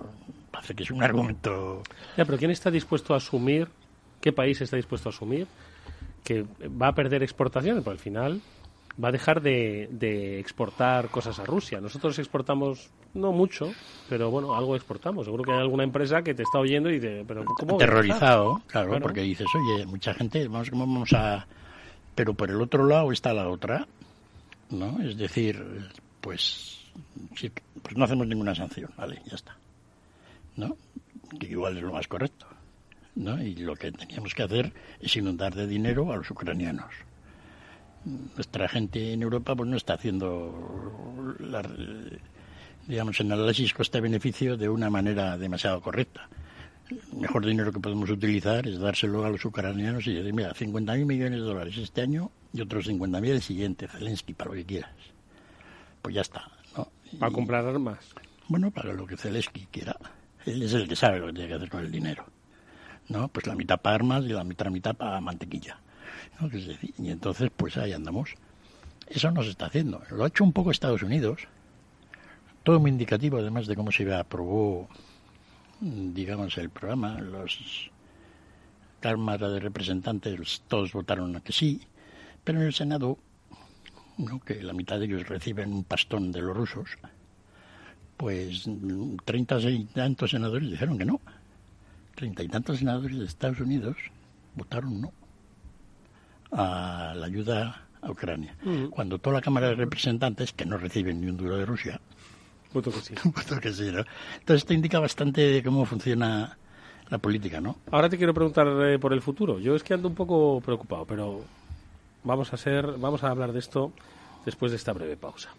[0.50, 1.82] parece que es un argumento.
[2.16, 3.68] Ya, pero ¿quién está dispuesto a asumir?
[4.20, 5.46] ¿Qué país está dispuesto a asumir
[6.24, 8.40] que va a perder exportaciones, pero al final
[9.02, 11.80] va a dejar de, de, exportar cosas a Rusia.
[11.80, 13.72] Nosotros exportamos no mucho,
[14.08, 15.26] pero bueno, algo exportamos.
[15.26, 17.76] Seguro que hay alguna empresa que te está oyendo y dice, pero ¿cómo?
[17.76, 21.46] Aterrorizado, claro, porque dices, oye, mucha gente, vamos, ¿cómo vamos a...?
[22.14, 23.86] Pero por el otro lado está la otra,
[24.70, 25.00] ¿no?
[25.02, 25.62] Es decir,
[26.20, 26.86] pues,
[27.84, 29.56] pues no hacemos ninguna sanción, vale, ya está.
[30.56, 30.76] ¿No?
[31.38, 32.46] Que igual es lo más correcto.
[33.14, 33.40] ¿no?
[33.40, 36.90] Y lo que teníamos que hacer es inundar de dinero a los ucranianos
[38.04, 41.62] nuestra gente en Europa pues no está haciendo la,
[42.86, 46.28] digamos el análisis coste-beneficio de una manera demasiado correcta.
[46.90, 51.06] El mejor dinero que podemos utilizar es dárselo a los ucranianos y decir, mira, 50.000
[51.06, 54.92] millones de dólares este año y otros 50.000 el siguiente, Zelensky, para lo que quieras.
[56.02, 56.46] Pues ya está.
[57.14, 57.18] ¿No?
[57.20, 58.14] ¿Para comprar armas?
[58.48, 59.96] Bueno, para lo que Zelensky quiera.
[60.44, 62.26] Él es el que sabe lo que tiene que hacer con el dinero.
[63.08, 63.28] ¿no?
[63.28, 65.78] Pues la mitad para armas y la mitad, mitad para mantequilla
[66.98, 68.34] y entonces, pues ahí andamos.
[69.08, 70.02] Eso no se está haciendo.
[70.10, 71.42] Lo ha hecho un poco Estados Unidos.
[72.62, 74.88] Todo muy indicativo, además de cómo se aprobó,
[75.80, 77.20] digamos, el programa.
[77.20, 77.90] Los
[79.00, 81.82] cámaras de representantes todos votaron a que sí,
[82.42, 83.18] pero en el Senado,
[84.18, 84.40] ¿no?
[84.40, 86.90] que la mitad de ellos reciben un pastón de los rusos,
[88.16, 88.68] pues
[89.24, 91.20] treinta y tantos senadores dijeron que no.
[92.14, 93.96] Treinta y tantos senadores de Estados Unidos
[94.54, 95.12] votaron no
[96.52, 98.54] a la ayuda a Ucrania.
[98.62, 98.86] Mm.
[98.86, 102.00] Cuando toda la Cámara de Representantes, que no reciben ni un duro de Rusia,
[102.72, 103.14] voto que sí.
[103.62, 104.04] que sí ¿no?
[104.38, 106.56] Entonces esto indica bastante cómo funciona
[107.08, 107.76] la política, ¿no?
[107.90, 109.58] Ahora te quiero preguntar eh, por el futuro.
[109.58, 111.44] Yo es que ando un poco preocupado, pero
[112.24, 113.92] vamos a ser, vamos a hablar de esto
[114.44, 115.50] después de esta breve pausa.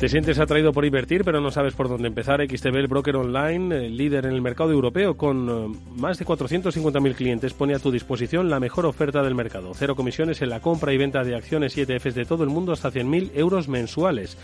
[0.00, 2.40] Te sientes atraído por invertir, pero no sabes por dónde empezar.
[2.40, 7.14] XTB, el broker online, eh, líder en el mercado europeo, con eh, más de 450.000
[7.14, 9.72] clientes, pone a tu disposición la mejor oferta del mercado.
[9.74, 12.72] Cero comisiones en la compra y venta de acciones y ETFs de todo el mundo
[12.72, 14.38] hasta 100.000 euros mensuales.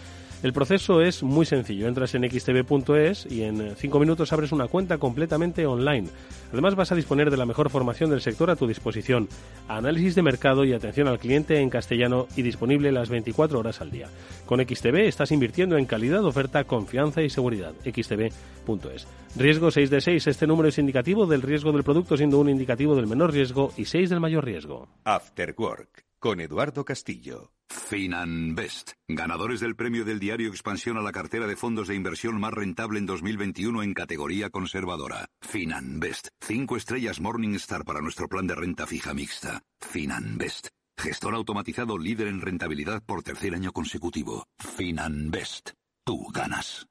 [0.47, 1.89] El proceso es muy sencillo.
[1.89, 6.07] Entras en xtb.es y en 5 minutos abres una cuenta completamente online.
[6.53, 9.29] Además vas a disponer de la mejor formación del sector a tu disposición.
[9.67, 13.91] Análisis de mercado y atención al cliente en castellano y disponible las 24 horas al
[13.91, 14.07] día.
[14.47, 17.75] Con XTB estás invirtiendo en calidad, oferta, confianza y seguridad.
[17.85, 19.09] xtb.es.
[19.35, 20.29] Riesgo 6 de 6.
[20.29, 23.87] Este número es indicativo del riesgo del producto siendo un indicativo del menor riesgo y
[23.87, 24.87] 6 del mayor riesgo.
[25.03, 27.53] After Work con Eduardo Castillo.
[27.69, 32.53] Finanbest, ganadores del premio del diario Expansión a la cartera de fondos de inversión más
[32.53, 35.27] rentable en 2021 en categoría conservadora.
[35.41, 39.63] Finanbest, cinco estrellas Morningstar para nuestro plan de renta fija mixta.
[39.81, 44.47] Finanbest, gestor automatizado líder en rentabilidad por tercer año consecutivo.
[44.59, 45.71] Finanbest,
[46.05, 46.87] tú ganas.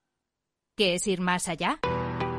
[0.78, 1.80] ¿Qué es ir más allá?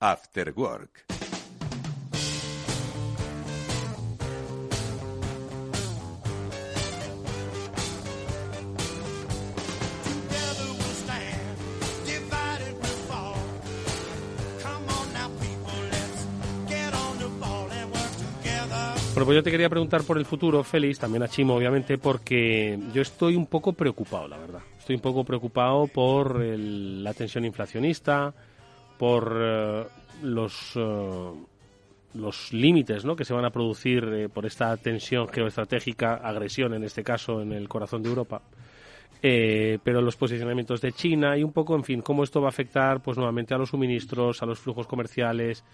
[0.00, 1.06] After Work.
[19.18, 22.78] Bueno, pues yo te quería preguntar por el futuro, Félix, también a Chimo, obviamente, porque
[22.94, 24.60] yo estoy un poco preocupado, la verdad.
[24.78, 28.32] Estoy un poco preocupado por la tensión inflacionista,
[28.98, 29.84] por eh,
[30.22, 31.32] los, eh,
[32.14, 33.16] los límites ¿no?
[33.16, 37.52] que se van a producir eh, por esta tensión geoestratégica, agresión en este caso en
[37.52, 38.42] el corazón de Europa.
[39.20, 43.00] pero los posicionamientos de China y un poco, en fin, cómo esto va a afectar
[43.02, 45.64] pues nuevamente a los suministros, a los flujos comerciales,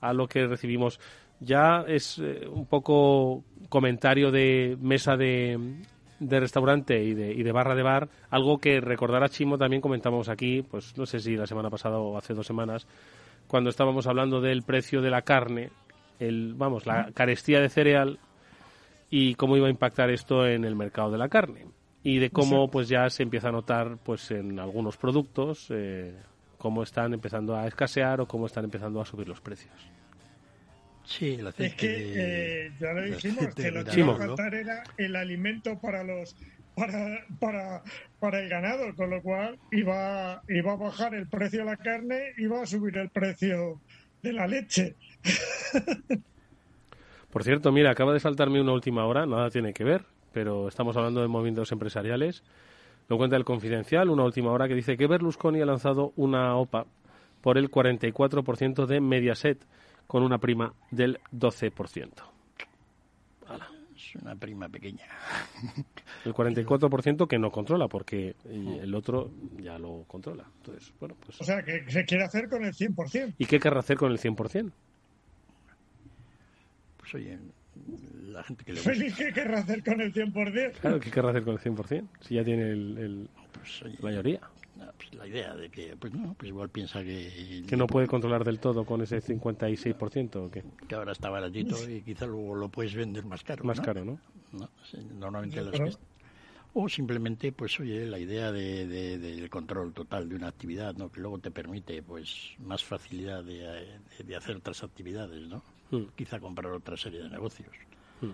[0.00, 1.00] a lo que recibimos.
[1.40, 5.58] Ya es un poco comentario de mesa de,
[6.20, 9.82] de restaurante y de, y de barra de bar, algo que recordar a Chimo también
[9.82, 12.86] comentamos aquí, pues no sé si la semana pasada o hace dos semanas,
[13.46, 15.70] cuando estábamos hablando del precio de la carne,
[16.18, 18.18] el, vamos, la carestía de cereal
[19.10, 21.66] y cómo iba a impactar esto en el mercado de la carne
[22.02, 26.14] y de cómo pues ya se empieza a notar pues en algunos productos eh,
[26.58, 29.93] cómo están empezando a escasear o cómo están empezando a subir los precios.
[31.04, 31.66] Sí, el aceite.
[31.66, 35.78] Es que eh, ya lo dijimos, que lo que iba a faltar era el alimento
[35.78, 36.34] para los
[36.74, 37.82] para, para,
[38.18, 42.32] para el ganado, con lo cual iba, iba a bajar el precio de la carne,
[42.36, 43.80] iba a subir el precio
[44.22, 44.96] de la leche.
[47.30, 50.96] Por cierto, mira, acaba de saltarme una última hora, nada tiene que ver, pero estamos
[50.96, 52.42] hablando de movimientos empresariales.
[53.08, 56.86] Lo cuenta el Confidencial, una última hora que dice que Berlusconi ha lanzado una OPA
[57.40, 59.58] por el 44% de Mediaset,
[60.06, 62.10] con una prima del 12%.
[63.96, 65.04] Es una prima pequeña.
[66.24, 70.44] El 44% que no controla, porque el otro ya lo controla.
[70.58, 71.40] Entonces, bueno, pues...
[71.40, 73.34] O sea, que se quiere hacer con el 100%.
[73.38, 74.72] ¿Y qué querrá hacer con el 100%?
[76.98, 77.38] Pues oye,
[78.26, 79.16] la gente que le gusta...
[79.16, 80.72] ¿Qué querrá hacer con el 100%?
[80.80, 82.08] Claro, ¿qué querrá hacer con el 100%?
[82.20, 84.40] Si ya tiene el, el pues, mayoría.
[84.96, 87.64] Pues la idea de que, pues no, pues igual piensa que...
[87.66, 90.64] Que no puede controlar del todo con ese 56% o qué?
[90.88, 93.64] Que ahora está baratito y quizá luego lo puedes vender más caro.
[93.64, 94.18] Más caro, ¿no?
[95.18, 95.98] normalmente las
[96.72, 98.86] O simplemente, pues oye, la idea de,
[99.18, 101.10] del control total de una actividad, ¿no?
[101.10, 105.62] Que luego te permite, pues, más facilidad de, de hacer otras actividades, ¿no?
[105.90, 106.04] Hmm.
[106.16, 107.70] Quizá comprar otra serie de negocios.
[108.20, 108.32] Hmm.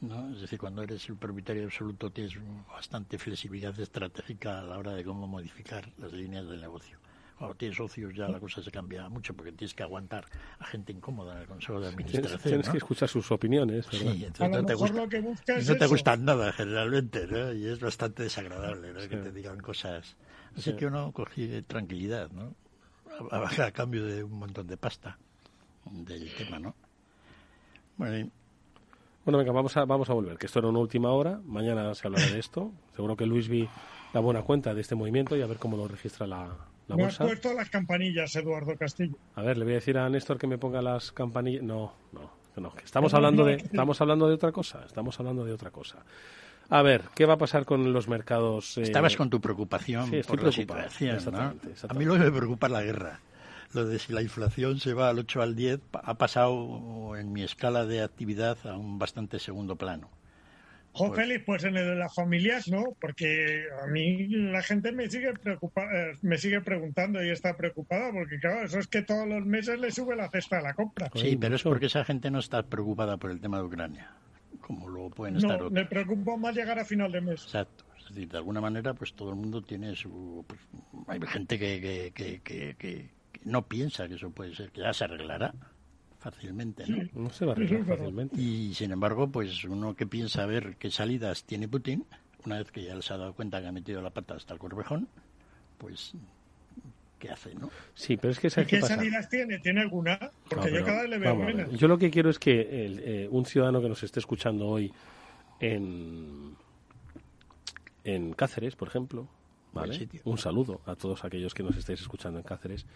[0.00, 0.32] ¿No?
[0.32, 2.34] Es decir, cuando eres el propietario absoluto tienes
[2.68, 6.98] bastante flexibilidad estratégica a la hora de cómo modificar las líneas del negocio.
[7.36, 10.26] Cuando tienes socios ya la cosa se cambia mucho porque tienes que aguantar
[10.58, 12.40] a gente incómoda en el Consejo de Administración.
[12.42, 13.86] Tienes, que escuchar sus opiniones.
[13.86, 14.12] ¿verdad?
[14.12, 17.52] Sí, entonces no te, gusta, no te gustan nada generalmente ¿no?
[17.52, 19.00] y es bastante desagradable ¿no?
[19.00, 20.16] que te digan cosas.
[20.56, 22.56] Así que uno cogí tranquilidad ¿no?
[23.30, 25.16] a, a, cambio de un montón de pasta
[25.84, 26.58] del tema.
[26.58, 26.74] ¿no?
[27.96, 28.30] Bueno,
[29.28, 31.38] bueno, venga, vamos a, vamos a volver, que esto era una última hora.
[31.44, 32.72] Mañana se hablará de esto.
[32.96, 33.68] Seguro que Luis vi
[34.14, 36.46] da buena cuenta de este movimiento y a ver cómo lo registra la,
[36.86, 37.24] la me bolsa.
[37.24, 39.18] has puesto las campanillas, Eduardo Castillo.
[39.34, 41.62] A ver, le voy a decir a Néstor que me ponga las campanillas.
[41.62, 42.72] No, no, no.
[42.82, 44.82] estamos, hablando de, estamos hablando de otra cosa.
[44.86, 45.98] Estamos hablando de otra cosa.
[46.70, 48.78] A ver, ¿qué va a pasar con los mercados?
[48.78, 48.82] Eh?
[48.84, 51.18] Estabas con tu preocupación sí, por la situación.
[51.86, 53.20] A mí lo que me preocupa es la guerra
[53.72, 57.42] lo de si la inflación se va al 8 al 10 ha pasado en mi
[57.42, 60.10] escala de actividad a un bastante segundo plano.
[60.92, 64.90] Jo, pues, Félix, pues en el de las familias no, porque a mí la gente
[64.90, 69.02] me sigue preocupa eh, me sigue preguntando y está preocupada, porque claro, eso es que
[69.02, 71.10] todos los meses le sube la cesta a la compra.
[71.14, 74.10] Sí, pero es porque esa gente no está preocupada por el tema de Ucrania,
[74.60, 77.44] como lo pueden estar no, Me preocupa más llegar a final de mes.
[77.44, 77.84] Exacto.
[77.98, 80.44] Es decir, de alguna manera, pues todo el mundo tiene su...
[80.48, 80.58] Pues,
[81.08, 83.10] hay gente que, que, que,
[83.44, 85.54] no piensa que eso puede ser, que ya se arreglará
[86.18, 87.08] fácilmente, ¿no?
[87.14, 88.40] No se va a arreglar fácilmente.
[88.40, 92.04] Y sin embargo, pues uno que piensa ver qué salidas tiene Putin,
[92.44, 94.60] una vez que ya se ha dado cuenta que ha metido la pata hasta el
[94.60, 95.08] corvejón,
[95.78, 96.12] pues
[97.18, 97.70] ¿qué hace, no?
[97.94, 99.58] Sí, pero es que ¿Qué salidas tiene?
[99.58, 100.18] ¿Tiene alguna?
[100.48, 101.72] Porque yo cada vez le veo menos.
[101.72, 104.92] Yo lo que quiero es que eh, un ciudadano que nos esté escuchando hoy
[105.60, 106.56] en,
[108.04, 109.28] en Cáceres, por ejemplo,
[109.72, 110.08] ¿vale?
[110.24, 112.86] Un saludo a todos aquellos que nos estáis escuchando en Cáceres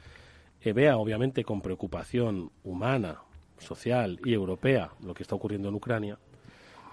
[0.72, 3.18] vea obviamente con preocupación humana,
[3.62, 6.18] social y europea lo que está ocurriendo en Ucrania,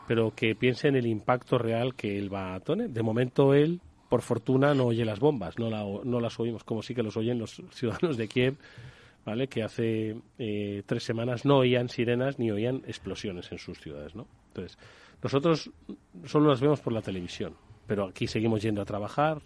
[0.07, 2.89] pero que piense en el impacto real que él va a tener.
[2.89, 5.69] De momento él, por fortuna, no oye las bombas, no,
[6.03, 8.57] no las oímos, como sí que los oyen los ciudadanos de Kiev,
[9.25, 9.47] ¿vale?
[9.47, 14.15] que hace eh, tres semanas no oían sirenas ni oían explosiones en sus ciudades.
[14.15, 14.27] ¿no?
[14.47, 14.77] Entonces,
[15.21, 15.69] nosotros
[16.25, 17.55] solo las vemos por la televisión,
[17.85, 19.41] pero aquí seguimos yendo a trabajar,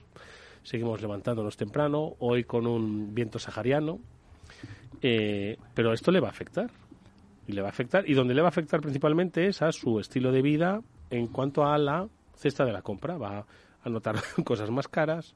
[0.62, 4.00] seguimos levantándonos temprano, hoy con un viento sahariano,
[5.02, 6.70] eh, pero esto le va a afectar.
[7.48, 10.00] Y le va a afectar, y donde le va a afectar principalmente es a su
[10.00, 13.18] estilo de vida en cuanto a la cesta de la compra.
[13.18, 13.46] Va
[13.84, 14.16] a notar
[14.46, 15.36] cosas más caras,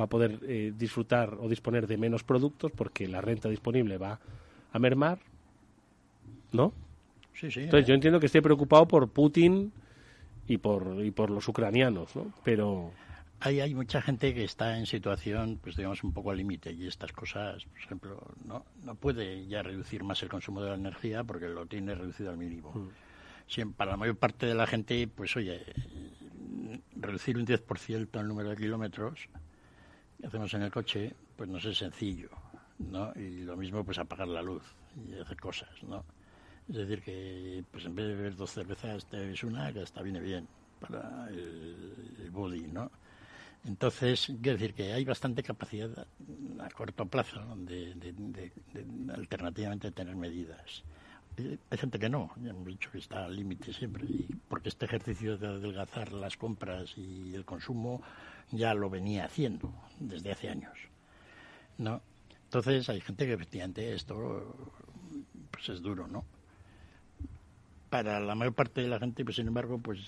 [0.00, 4.18] va a poder eh, disfrutar o disponer de menos productos porque la renta disponible va
[4.72, 5.18] a mermar,
[6.52, 6.72] ¿no?
[7.34, 7.60] Sí, sí.
[7.60, 9.72] Entonces yo entiendo que esté preocupado por Putin
[10.46, 12.32] y por, y por los ucranianos, ¿no?
[12.44, 12.92] Pero
[13.44, 16.86] hay, hay mucha gente que está en situación, pues digamos, un poco al límite y
[16.86, 21.24] estas cosas, por ejemplo, no, no puede ya reducir más el consumo de la energía
[21.24, 22.72] porque lo tiene reducido al mínimo.
[22.72, 23.70] Mm.
[23.72, 25.60] para la mayor parte de la gente, pues oye,
[26.94, 29.28] reducir un 10% el número de kilómetros
[30.20, 32.30] que hacemos en el coche, pues no es sencillo,
[32.78, 33.12] ¿no?
[33.16, 34.62] Y lo mismo, pues apagar la luz
[34.96, 36.04] y hacer cosas, ¿no?
[36.68, 40.00] Es decir, que pues en vez de beber dos cervezas, te bebes una que hasta
[40.00, 40.46] viene bien
[40.80, 42.90] para el, el body, ¿no?
[43.64, 46.06] Entonces, quiero decir que hay bastante capacidad
[46.58, 48.52] a corto plazo de,
[49.14, 50.82] alternativamente tener medidas.
[51.70, 54.84] Hay gente que no, ya hemos dicho que está al límite siempre, y porque este
[54.84, 58.02] ejercicio de adelgazar las compras y el consumo
[58.50, 60.76] ya lo venía haciendo desde hace años.
[61.78, 62.02] ¿no?
[62.44, 64.54] Entonces hay gente que efectivamente esto
[65.50, 66.24] pues es duro, ¿no?
[67.92, 70.00] Para la mayor parte de la gente, pues sin embargo, pues,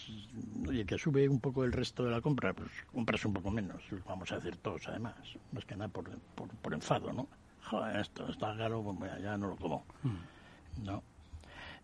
[0.66, 3.82] oye, que sube un poco el resto de la compra, pues compras un poco menos,
[4.06, 5.14] vamos a decir todos además,
[5.52, 7.28] más que nada por, por, enfado, ¿no?
[7.64, 10.82] Joder, esto está caro, pues ya no lo como, mm.
[10.82, 11.02] ¿no?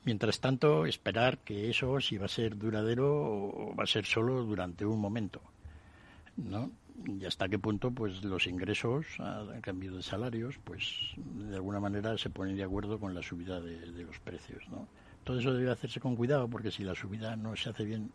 [0.07, 4.43] Mientras tanto, esperar que eso si va a ser duradero o va a ser solo
[4.43, 5.43] durante un momento,
[6.39, 6.71] ¿no?
[7.05, 12.17] Y hasta qué punto, pues, los ingresos, a, cambio de salarios, pues, de alguna manera
[12.17, 14.89] se ponen de acuerdo con la subida de, los precios, ¿no?
[15.25, 18.11] Todo eso debe hacerse con cuidado, porque si la subida no se hace bien,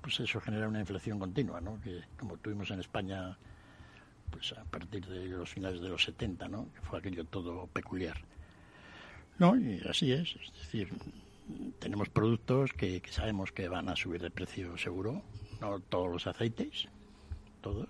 [0.00, 1.80] pues eso genera una inflación continua, ¿no?
[1.80, 3.36] Que como tuvimos en España,
[4.30, 6.68] pues a partir de los finales de los 70, ¿no?
[6.72, 8.16] Que fue aquello todo peculiar.
[9.38, 10.36] No, y así es.
[10.36, 10.88] Es decir,
[11.78, 15.22] tenemos productos que, sabemos que van a subir de precio seguro,
[15.60, 16.88] no todos los aceites,
[17.60, 17.88] todos,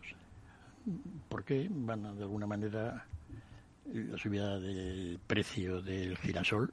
[1.28, 3.06] porque van a, de alguna manera
[3.92, 6.72] la subida del precio del girasol,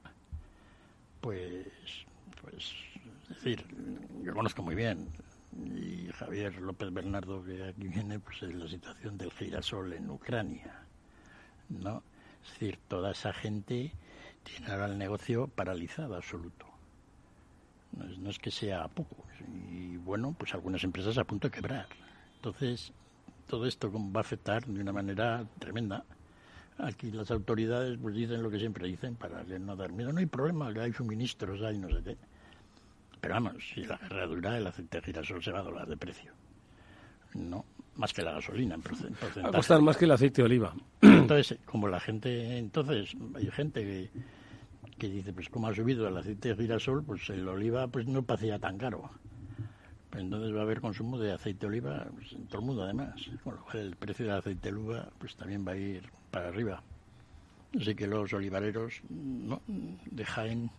[1.22, 1.68] pues,
[2.42, 2.74] pues,
[3.24, 3.66] es decir,
[4.24, 5.08] yo conozco muy bien,
[5.58, 10.86] y Javier López Bernardo, que aquí viene, pues es la situación del girasol en Ucrania,
[11.70, 12.04] ¿no?
[12.44, 13.92] Es decir, toda esa gente
[14.44, 16.66] tiene ahora el negocio paralizado absoluto.
[17.92, 19.26] No es, que sea poco.
[19.70, 21.88] Y bueno, pues algunas empresas a punto de quebrar.
[22.38, 22.94] Entonces,
[23.48, 26.06] todo esto va a afectar de una manera tremenda.
[26.78, 30.12] Aquí las autoridades pues dicen lo que siempre dicen para no dar miedo.
[30.12, 32.18] No hay problema, hay suministros, hay no sé qué.
[33.20, 35.96] Pero vamos, si la guerra dura, el aceite de girasol se va a doblar de
[35.96, 36.32] precio.
[37.36, 37.64] No,
[37.96, 39.42] más que la gasolina en porcentaje.
[39.42, 40.74] Va a costar más que el aceite de oliva.
[41.02, 44.10] Entonces, como la gente, entonces hay gente que,
[44.98, 48.24] que dice, pues como ha subido el aceite de girasol, pues el oliva pues no
[48.24, 49.12] parecía tan caro.
[50.10, 52.84] Pues entonces va a haber consumo de aceite de oliva pues, en todo el mundo
[52.84, 53.16] además.
[53.44, 56.48] Con lo cual el precio del aceite de oliva pues también va a ir para
[56.48, 56.82] arriba.
[57.80, 60.72] Así que los olivareros no, de Jaén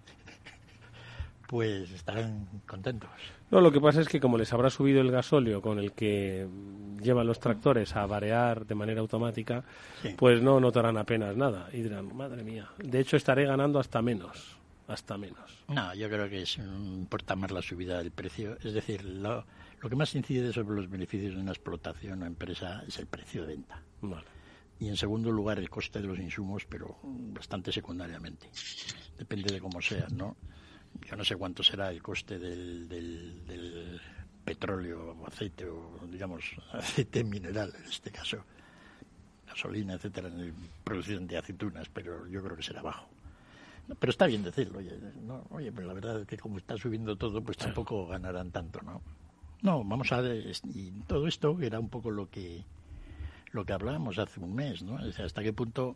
[1.47, 3.11] pues estarán contentos.
[3.51, 6.47] No, lo que pasa es que como les habrá subido el gasóleo con el que
[7.03, 9.63] llevan los tractores a variar de manera automática,
[10.17, 14.57] pues no notarán apenas nada y dirán, madre mía, de hecho estaré ganando hasta menos,
[14.89, 15.65] hasta menos.
[15.69, 19.45] No, yo creo que es, importa más la subida del precio, es decir, lo,
[19.81, 23.43] lo que más incide sobre los beneficios de una explotación o empresa es el precio
[23.43, 23.83] de venta.
[24.83, 28.51] Y en segundo lugar el coste de los insumos, pero bastante secundariamente.
[29.17, 30.37] Depende de cómo sea, ¿no?
[31.01, 34.01] yo no sé cuánto será el coste del, del,
[34.45, 38.43] petróleo o aceite o digamos aceite mineral en este caso
[39.47, 43.07] gasolina etcétera en la producción de aceitunas pero yo creo que será bajo
[44.01, 47.15] pero está bien decirlo oye no, oye pero la verdad es que como está subiendo
[47.15, 49.01] todo pues tampoco ganarán tanto no
[49.63, 52.65] no vamos a ver y todo esto era un poco lo que
[53.53, 55.95] lo que hablábamos hace un mes no hasta qué punto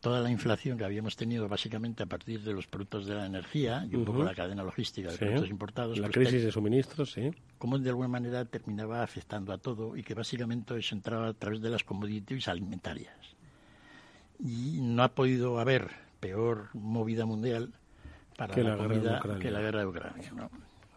[0.00, 3.86] toda la inflación que habíamos tenido básicamente a partir de los productos de la energía
[3.90, 5.98] y un poco la cadena logística de productos importados.
[5.98, 7.30] La pues crisis de suministros, sí.
[7.58, 11.60] Cómo de alguna manera terminaba afectando a todo y que básicamente se entraba a través
[11.60, 13.36] de las commodities alimentarias.
[14.38, 15.90] Y no ha podido haber
[16.20, 17.72] peor movida mundial
[18.36, 20.32] para la, comida que la guerra de Ucrania.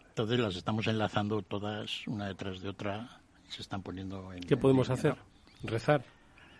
[0.08, 4.40] Entonces las estamos enlazando todas una detrás de otra y se están poniendo en...
[4.40, 5.16] ¿Qué podemos hacer?
[5.62, 6.04] ¿Rezar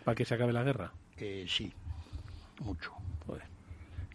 [0.04, 0.92] para que se acabe la guerra?
[1.16, 1.72] Eh, sí,
[2.60, 2.92] mucho.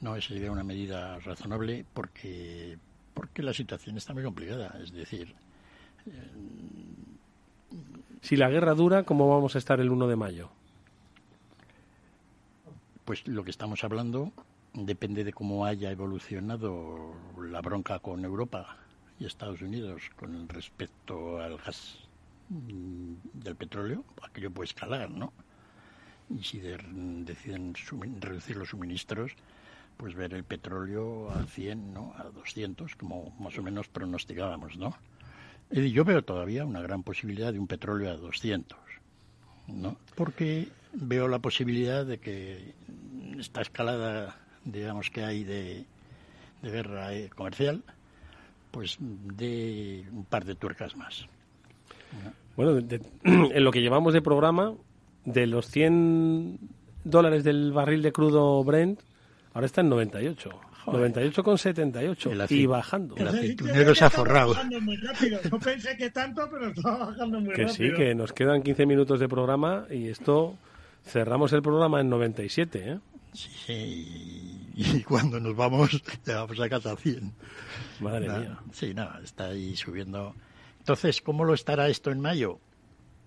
[0.02, 2.78] No, esa sería una medida razonable porque,
[3.14, 4.78] porque la situación está muy complicada.
[4.82, 5.34] Es decir,
[8.22, 10.50] si la guerra dura, ¿cómo vamos a estar el 1 de mayo?
[13.06, 14.32] Pues lo que estamos hablando
[14.74, 18.78] depende de cómo haya evolucionado la bronca con Europa
[19.20, 22.07] y Estados Unidos con respecto al gas
[22.50, 24.04] del petróleo.
[24.24, 25.34] Aquello puede escalar, ¿no?
[26.30, 27.74] y si deciden
[28.20, 29.32] reducir los suministros,
[29.96, 32.14] pues ver el petróleo a 100, ¿no?
[32.18, 34.96] A 200, como más o menos pronosticábamos, ¿no?
[35.72, 38.78] Y yo veo todavía una gran posibilidad de un petróleo a 200,
[39.68, 39.98] ¿no?
[40.16, 42.74] Porque veo la posibilidad de que
[43.40, 45.86] esta escalada, digamos, que hay de,
[46.62, 47.84] guerra eh, comercial,
[48.72, 51.28] pues de un par de tuercas más.
[52.56, 52.78] Bueno,
[53.24, 54.74] en lo que llevamos de programa,
[55.26, 56.60] de los 100
[57.04, 59.02] dólares del barril de crudo Brent,
[59.54, 60.50] ahora está en 98.
[60.88, 63.16] 98,78 y bajando.
[63.18, 64.56] El aceitunero se ha forrado.
[65.52, 69.20] No pensé que tanto, pero estaba bajando muy que sí, que nos quedan 15 minutos
[69.20, 70.56] de programa y esto
[71.06, 73.00] cerramos el programa en 97, ¿eh?
[73.34, 77.34] Sí, y cuando nos vamos, vamos a casa 100.
[78.00, 78.58] Madre mía.
[78.72, 80.34] Sí, nada, está ahí subiendo.
[80.88, 82.62] Entonces, ¿cómo lo estará esto en mayo?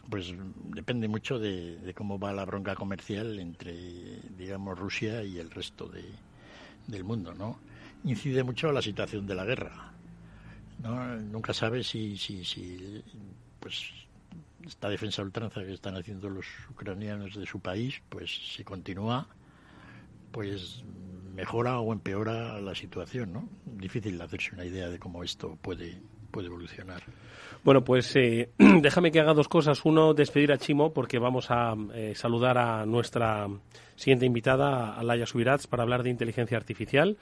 [0.09, 0.33] Pues
[0.75, 3.75] depende mucho de, cómo va la bronca comercial entre,
[4.39, 6.03] digamos, Rusia y el resto de,
[6.87, 7.61] del mundo, ¿no?
[8.05, 9.93] Incide mucho la situación de la guerra.
[10.83, 11.17] ¿no?
[11.17, 13.05] Nunca sabe si, si, si
[13.61, 13.91] pues
[14.67, 19.27] esta defensa ultranza que están haciendo los ucranianos de su país, pues si continúa,
[20.33, 20.83] pues
[21.35, 23.51] mejora o empeora la situación, ¿no?
[23.67, 26.01] Difícil hacerse una idea de cómo esto puede,
[26.31, 27.03] puede evolucionar.
[27.63, 29.85] Bueno, pues eh, déjame que haga dos cosas.
[29.85, 33.49] Uno, despedir a Chimo, porque vamos a eh, saludar a nuestra
[33.97, 37.17] siguiente invitada, a Laia Subirats, para hablar de inteligencia artificial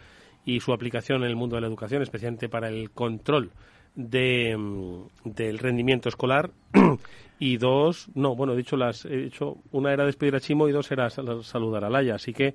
[0.45, 3.51] y su aplicación en el mundo de la educación, especialmente para el control
[3.95, 6.51] de, mm, del rendimiento escolar.
[7.41, 10.73] y dos, no, bueno, he dicho las, he dicho, una era despedir a Chimo y
[10.73, 12.15] dos era saludar a Laia.
[12.15, 12.55] Así que,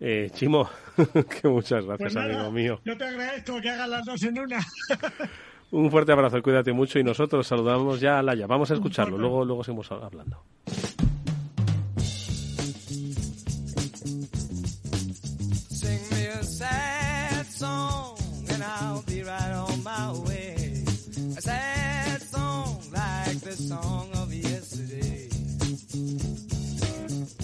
[0.00, 0.68] eh, Chimo,
[1.40, 2.80] que muchas gracias, pues amigo mío.
[2.84, 4.58] Yo te agradezco que hagas las dos en una.
[5.72, 8.46] Un fuerte abrazo, cuídate mucho y nosotros saludamos ya a Laia.
[8.46, 10.42] Vamos a escucharlo, luego, luego seguimos hablando.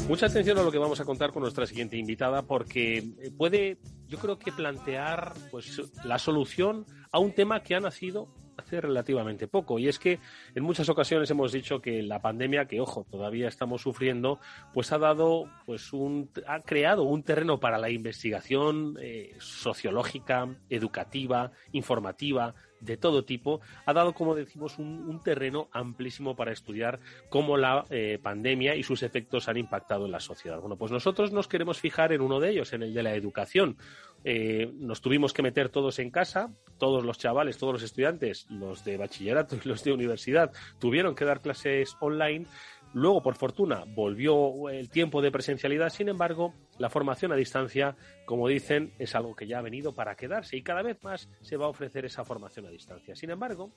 [0.09, 3.05] Mucha atención a lo que vamos a contar con nuestra siguiente invitada porque
[3.37, 3.77] puede,
[4.09, 9.48] yo creo que plantear pues la solución a un tema que ha nacido hace relativamente
[9.48, 9.78] poco.
[9.78, 10.18] Y es que
[10.54, 14.40] en muchas ocasiones hemos dicho que la pandemia que ojo todavía estamos sufriendo
[14.72, 21.52] pues ha dado pues un ha creado un terreno para la investigación eh, sociológica educativa
[21.72, 27.01] informativa de todo tipo, ha dado, como decimos, un, terreno amplísimo para estudiar
[27.31, 30.61] cómo la eh, pandemia y sus efectos han impactado en la sociedad.
[30.61, 33.77] Bueno, pues nosotros nos queremos fijar en uno de ellos, en el de la educación.
[34.24, 38.85] Eh, nos tuvimos que meter todos en casa, todos los chavales, todos los estudiantes, los
[38.85, 42.47] de bachillerato y los de universidad, tuvieron que dar clases online
[42.95, 45.91] Luego, por fortuna, volvió el tiempo de presencialidad.
[45.91, 50.14] Sin embargo, la formación a distancia, como dicen, es algo que ya ha venido para
[50.14, 53.14] quedarse y cada vez más se va a ofrecer esa formación a distancia.
[53.14, 53.70] Sin embargo,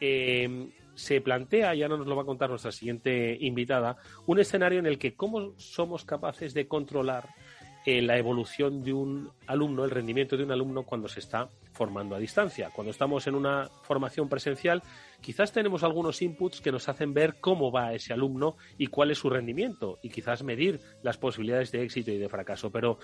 [0.00, 3.96] eh, se plantea, ya no nos lo va a contar nuestra siguiente invitada,
[4.26, 7.28] un escenario en el que cómo somos capaces de controlar
[7.86, 12.16] eh, la evolución de un alumno, el rendimiento de un alumno cuando se está formando
[12.16, 12.70] a distancia.
[12.74, 14.82] Cuando estamos en una formación presencial,
[15.20, 19.18] quizás tenemos algunos inputs que nos hacen ver cómo va ese alumno y cuál es
[19.18, 22.70] su rendimiento y quizás medir las posibilidades de éxito y de fracaso.
[22.70, 22.98] Pero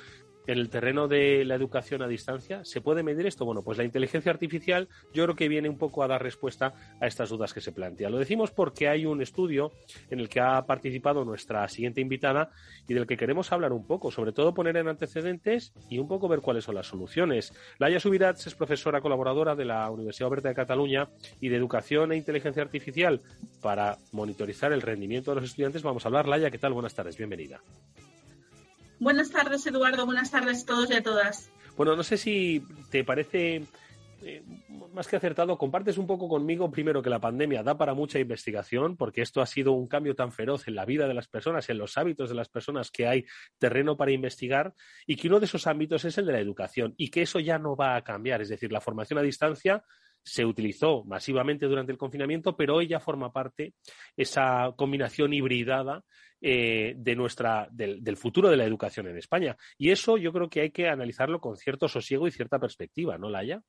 [0.46, 3.44] en el terreno de la educación a distancia, ¿se puede medir esto?
[3.44, 7.06] Bueno, pues la inteligencia artificial yo creo que viene un poco a dar respuesta a
[7.06, 8.12] estas dudas que se plantean.
[8.12, 9.72] Lo decimos porque hay un estudio
[10.10, 12.50] en el que ha participado nuestra siguiente invitada
[12.88, 16.28] y del que queremos hablar un poco, sobre todo poner en antecedentes y un poco
[16.28, 17.52] ver cuáles son las soluciones.
[17.78, 21.08] Laia Subirats es profesora colaboradora de la Universidad Oberta de Cataluña
[21.40, 23.22] y de Educación e Inteligencia Artificial
[23.60, 25.82] para monitorizar el rendimiento de los estudiantes.
[25.82, 26.28] Vamos a hablar.
[26.28, 26.72] Laia, ¿qué tal?
[26.72, 27.60] Buenas tardes, bienvenida.
[29.02, 30.06] Buenas tardes, Eduardo.
[30.06, 31.50] Buenas tardes a todos y a todas.
[31.76, 33.64] Bueno, no sé si te parece
[34.22, 34.44] eh,
[34.92, 38.96] más que acertado, compartes un poco conmigo primero que la pandemia da para mucha investigación,
[38.96, 41.78] porque esto ha sido un cambio tan feroz en la vida de las personas, en
[41.78, 43.26] los hábitos de las personas, que hay
[43.58, 44.72] terreno para investigar
[45.04, 47.58] y que uno de esos ámbitos es el de la educación y que eso ya
[47.58, 48.40] no va a cambiar.
[48.40, 49.82] Es decir, la formación a distancia
[50.24, 53.74] se utilizó masivamente durante el confinamiento, pero hoy ya forma parte
[54.16, 56.04] esa combinación hibridada
[56.40, 59.56] eh, de nuestra, del, futuro de la educación en España.
[59.78, 63.30] Y eso yo creo que hay que analizarlo con cierto sosiego y cierta perspectiva, ¿no,
[63.30, 63.62] Laia?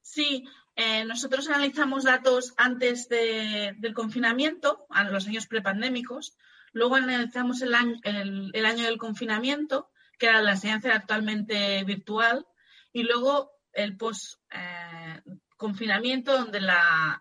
[0.00, 0.44] Sí,
[0.76, 6.36] eh, nosotros analizamos datos antes del confinamiento, a los años prepandémicos,
[6.72, 12.46] luego analizamos el año, el año del confinamiento, que era la enseñanza actualmente virtual,
[12.92, 15.22] y luego el post eh,
[15.56, 17.20] confinamiento donde la,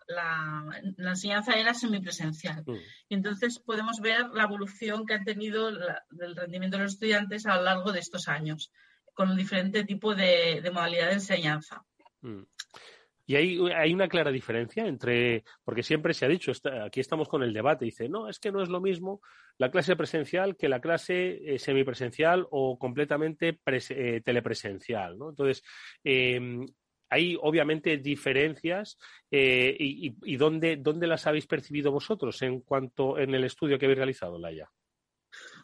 [0.97, 2.64] enseñanza era semipresencial.
[2.66, 2.76] Mm.
[3.10, 7.58] Y entonces podemos ver la evolución que han tenido el rendimiento de los estudiantes a
[7.58, 8.72] lo largo de estos años,
[9.14, 11.84] con un diferente tipo de, modalidad de enseñanza.
[12.22, 12.43] Mm.
[13.30, 16.52] Y hay, una clara diferencia entre, porque siempre se ha dicho,
[16.84, 19.22] aquí estamos con el debate, dice, no, es que no es lo mismo
[19.60, 25.20] la clase presencial que la clase eh, semipresencial o completamente eh, telepresencial.
[25.20, 25.30] ¿no?
[25.30, 25.64] Entonces,
[26.04, 26.66] em,
[27.08, 28.98] hay obviamente diferencias
[29.30, 34.00] eh, y, dónde, dónde, las habéis percibido vosotros en cuanto en el estudio que habéis
[34.00, 34.72] realizado, Laia.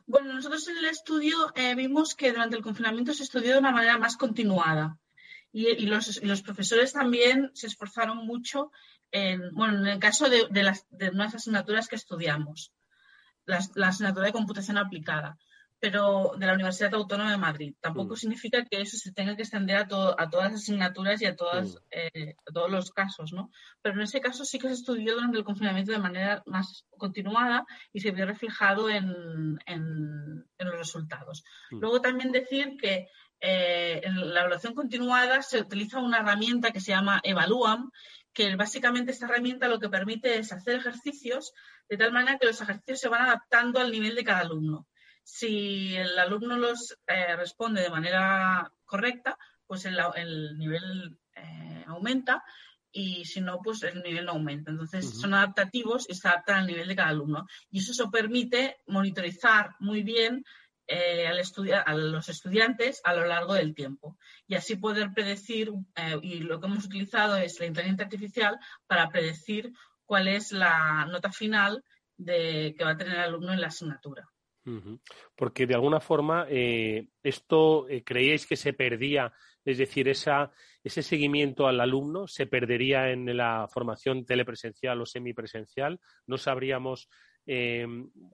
[0.05, 1.36] Bueno, nosotros en el estudio
[1.76, 4.99] vimos que durante el confinamiento se estudió de una manera más continuada.
[5.57, 8.71] Y, los, profesores también se esforzaron mucho
[9.09, 12.73] en, bueno, en el caso de, las, de unas asignaturas que estudiamos,
[13.45, 15.37] la, asignatura de computación aplicada,
[15.79, 17.73] pero de la Universidad Autónoma de Madrid.
[17.79, 18.17] Tampoco mm.
[18.17, 19.87] significa que eso se tenga que extender a,
[20.17, 21.77] a todas las asignaturas y a, todas, mm.
[21.91, 23.49] eh, todos los casos, ¿no?
[23.81, 27.65] Pero en ese caso sí que se estudió durante el confinamiento de manera más continuada
[27.93, 31.45] y se vio reflejado en, en, los resultados.
[31.71, 31.79] Mm.
[31.79, 33.07] Luego también decir que
[33.39, 37.91] eh, en la evaluación continuada se utiliza una herramienta que se llama Evaluam,
[38.33, 41.53] que básicamente esta herramienta lo que permite es hacer ejercicios
[41.89, 44.88] de tal manera que los ejercicios se van adaptando al nivel de cada alumno.
[45.23, 49.97] Si el alumno los eh, responde de manera correcta, pues el,
[50.57, 52.43] nivel eh, aumenta
[52.91, 54.71] y si no, pues el nivel no aumenta.
[54.71, 57.45] Entonces, son adaptativos y se adaptan al nivel de cada alumno.
[57.69, 60.45] Y eso, eso permite monitorizar muy bien
[60.88, 61.41] eh, al
[61.86, 64.17] a los estudiantes a lo largo del tiempo
[64.47, 69.09] y así poder predecir, eh, y lo que hemos utilizado es la inteligencia artificial para
[69.09, 69.71] predecir
[70.05, 71.83] cuál es la nota final
[72.17, 74.29] de, que va a tener el alumno en la asignatura.
[75.36, 79.31] Porque de alguna forma eh, esto creíais que se perdía,
[79.63, 80.51] es decir, esa,
[80.83, 85.99] ese seguimiento al alumno se perdería en la formación telepresencial o semipresencial.
[86.25, 87.09] No sabríamos
[87.45, 87.85] eh,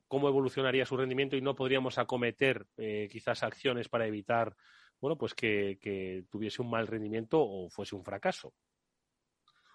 [0.07, 4.55] cómo evolucionaría su rendimiento y no podríamos acometer eh, quizás acciones para evitar
[4.99, 8.53] bueno pues que, tuviese un mal rendimiento o fuese un fracaso.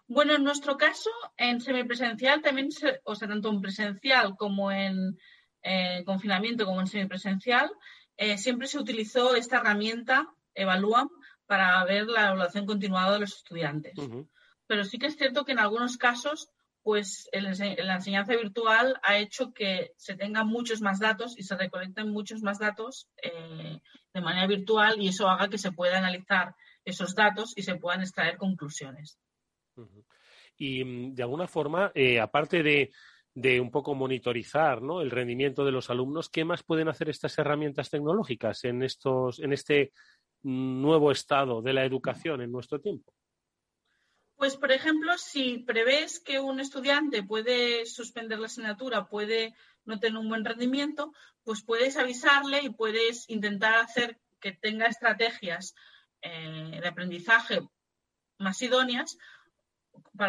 [0.09, 2.69] Bueno, en nuestro caso, en semipresencial también,
[3.03, 5.19] o sea, tanto en presencial como en
[6.05, 7.73] confinamiento como en semipresencial,
[8.17, 11.09] eh, siempre se utilizó esta herramienta, Evaluam,
[11.47, 13.95] para ver la evaluación continuada de los estudiantes.
[14.67, 16.51] Pero sí que es cierto que en algunos casos
[16.87, 22.13] pues la enseñanza virtual ha hecho que se tengan muchos más datos y se recolecten
[22.13, 23.81] muchos más datos eh,
[24.15, 28.03] de manera virtual y eso haga que se pueda analizar esos datos y se puedan
[28.03, 29.19] extraer conclusiones.
[30.57, 35.91] Y mm, de alguna forma, eh, aparte de, un poco monitorizar el rendimiento de los
[35.91, 39.91] alumnos, ¿qué más pueden hacer estas herramientas tecnológicas en, estos, en este
[40.45, 43.13] nuevo estado de la educación en nuestro tiempo?
[44.37, 50.19] Pues, por ejemplo, si prevés que un estudiante puede suspender la asignatura, puede no tener
[50.19, 51.13] un buen rendimiento,
[51.43, 55.75] pues puedes avisarle y puedes intentar hacer que tenga estrategias
[56.21, 57.61] eh, de aprendizaje
[58.39, 59.17] más idóneas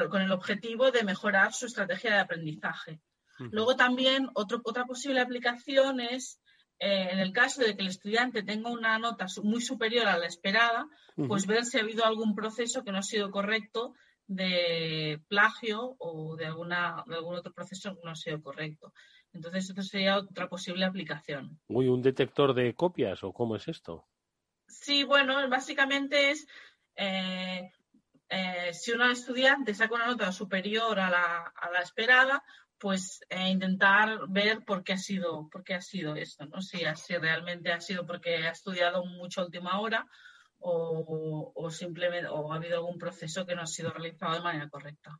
[0.09, 3.01] con el objetivo de mejorar su estrategia de aprendizaje.
[3.39, 6.39] Luego también otra posible aplicación es
[6.79, 10.27] eh, en el caso de que el estudiante tenga una nota muy superior a la
[10.27, 13.95] esperada, pues ver si ha habido algún proceso que no ha sido correcto
[14.27, 18.93] de plagio o de, alguna, de algún otro proceso que no ha sido correcto.
[19.33, 21.59] Entonces, esto sería otra posible aplicación.
[21.67, 24.05] Uy, ¿un detector de copias o cómo es esto?
[24.67, 26.47] Sí, bueno, básicamente es
[26.95, 27.71] eh,
[28.29, 32.43] eh, si un estudiante saca una nota superior a la, a la esperada,
[32.79, 36.61] pues eh, intentar ver por qué ha sido, por qué ha sido esto, ¿no?
[36.61, 40.07] Si, si realmente ha sido porque ha estudiado mucho a última hora
[40.59, 45.19] o, simplemente o ha habido algún proceso que no ha sido realizado de manera correcta.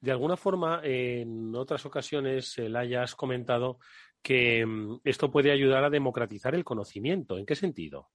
[0.00, 3.80] De alguna forma, en otras ocasiones, la hayas comentado
[4.22, 7.36] que mm, esto puede ayudar a democratizar el conocimiento.
[7.36, 8.10] ¿En qué sentido?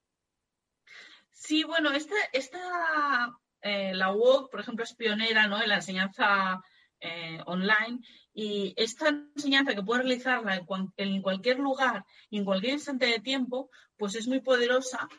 [1.32, 5.62] Sí, bueno, esta, esta eh, la UOC, por ejemplo, es pionera ¿no?
[5.62, 6.62] en la enseñanza
[7.02, 8.00] eh, online
[8.34, 10.56] y esta enseñanza que puede realizarla
[10.98, 15.10] en, cualquier lugar y en cualquier instante de tiempo, pues es muy poderosa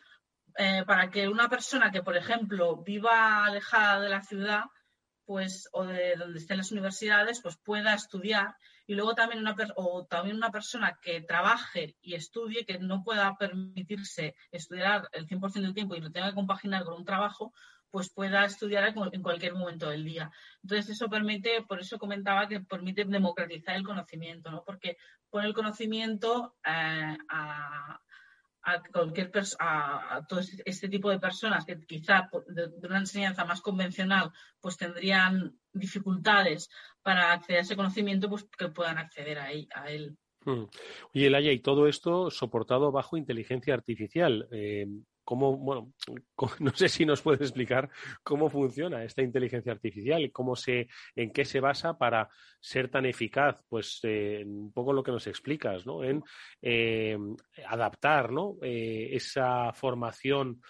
[0.56, 4.62] eh, para que una persona que, por ejemplo, viva alejada de la ciudad,
[5.24, 8.54] pues, o de donde estén las universidades, pues pueda estudiar.
[8.86, 13.36] Y luego también una, o también una persona que trabaje y estudie, que no pueda
[13.36, 17.52] permitirse estudiar el 100% del tiempo y lo tenga que compaginar con un trabajo,
[17.92, 20.32] pues pueda estudiar en cualquier momento del día.
[20.62, 24.64] Entonces, eso permite, por eso comentaba que permite democratizar el conocimiento, ¿no?
[24.64, 24.96] Porque
[25.30, 28.00] pone el conocimiento eh, a,
[28.92, 34.30] cualquier a, todo este, tipo de personas que quizá de, una enseñanza más convencional
[34.60, 36.70] pues tendrían dificultades
[37.02, 39.50] para acceder a ese conocimiento, pues que puedan acceder a
[39.90, 40.16] él.
[40.44, 40.64] Hmm.
[41.14, 44.48] Oye, Elaya, y todo esto soportado bajo inteligencia artificial.
[44.50, 44.86] Eh,
[45.24, 45.92] ¿Cómo, bueno,
[46.60, 47.88] no sé si nos puedes explicar
[48.22, 52.28] cómo funciona esta inteligencia artificial cómo se, en qué se basa para
[52.60, 56.02] ser tan eficaz, pues eh, un poco lo que nos explicas, ¿no?
[56.02, 56.22] En
[56.60, 57.16] eh,
[57.66, 58.56] adaptar, ¿no?
[58.62, 60.60] esa formación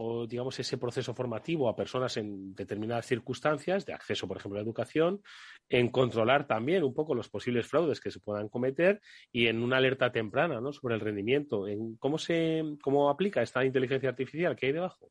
[0.00, 4.62] o digamos ese proceso formativo a personas en determinadas circunstancias de acceso, por ejemplo, a
[4.62, 5.20] educación,
[5.68, 9.00] en controlar también un poco los posibles fraudes que se puedan cometer
[9.32, 10.72] y en una alerta temprana ¿no?
[10.72, 11.66] sobre el rendimiento.
[11.66, 15.10] En ¿Cómo se cómo aplica esta inteligencia artificial que hay debajo?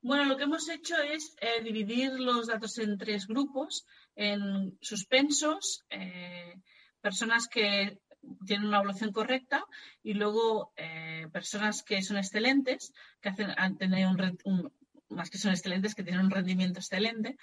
[0.00, 5.84] Bueno, lo que hemos hecho es eh, dividir los datos en tres grupos, en suspensos,
[5.90, 6.54] eh,
[7.00, 7.98] personas que
[8.46, 9.64] tienen una evaluación correcta
[10.02, 14.10] y luego eh, personas que son excelentes, que han tenido
[14.44, 14.72] un,
[15.08, 17.36] más que son excelentes, que tienen un rendimiento excelente.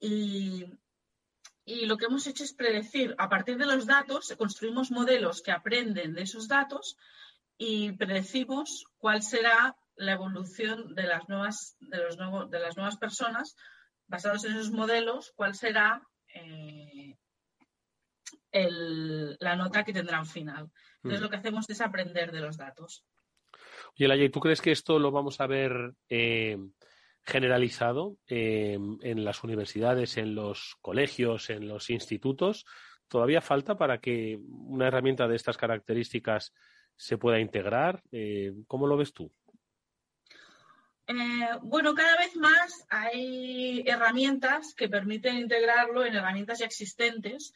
[0.00, 0.64] Y,
[1.64, 5.52] y lo que hemos hecho es predecir, a partir de los datos, construimos modelos que
[5.52, 6.96] aprenden de esos datos
[7.56, 12.96] y predecimos cuál será la evolución de las nuevas, de los nuevos, de las nuevas
[12.96, 13.56] personas
[14.06, 16.02] basados en esos modelos, cuál será
[16.34, 17.16] eh,
[18.52, 20.70] la nota que tendrán final.
[20.96, 21.22] Entonces, mm.
[21.22, 23.04] lo que hacemos es aprender de los datos.
[23.94, 26.58] Y Elaya, ¿tú crees que esto lo vamos a ver eh,
[27.24, 32.66] generalizado eh, en las universidades, en los colegios, en los institutos?
[33.08, 36.52] ¿Todavía falta para que una herramienta de estas características
[36.96, 38.02] se pueda integrar?
[38.10, 39.32] Eh, ¿Cómo lo ves tú?
[41.60, 47.52] bueno, cada vez más hay herramientas que permiten integrarlo en herramientas ya existentes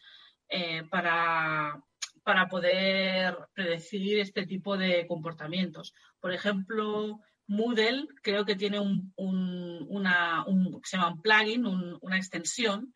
[0.90, 1.82] para,
[2.22, 5.94] para poder predecir este tipo de comportamientos.
[6.20, 10.44] Por ejemplo, Moodle creo que tiene un, una,
[10.84, 12.92] se llama plugin, una extensión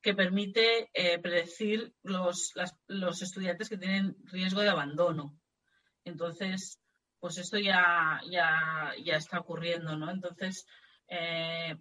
[0.00, 2.52] que permite eh, predecir los,
[2.86, 5.36] los, estudiantes que tienen riesgo de abandono.
[6.04, 6.78] Entonces,
[7.18, 10.08] pues esto ya, ya, ya está ocurriendo, ¿no?
[10.08, 10.64] Entonces,
[11.08, 11.76] eh,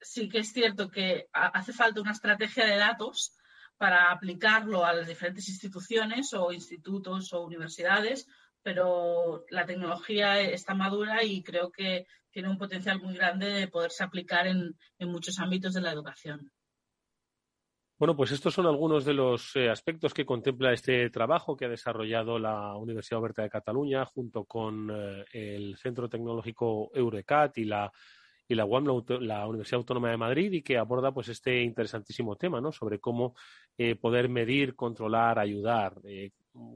[0.00, 3.36] sí que es cierto que hace falta una estrategia de datos
[3.78, 8.26] para aplicarlo a las diferentes instituciones o institutos o universidades,
[8.62, 14.02] pero la tecnología está madura y creo que tiene un potencial muy grande de poderse
[14.02, 16.50] aplicar en, muchos ámbitos de la educación.
[17.98, 21.68] Bueno, pues estos son algunos de los eh, aspectos que contempla este trabajo que ha
[21.70, 27.90] desarrollado la Universidad Oberta de Cataluña junto con eh, el Centro Tecnológico Eurecat y la
[28.48, 28.84] y la UAM,
[29.20, 32.72] la, Universidad Autónoma de Madrid, y que aborda pues este interesantísimo tema, ¿no?
[32.72, 33.34] Sobre cómo
[33.76, 36.30] eh, poder medir, controlar, ayudar eh,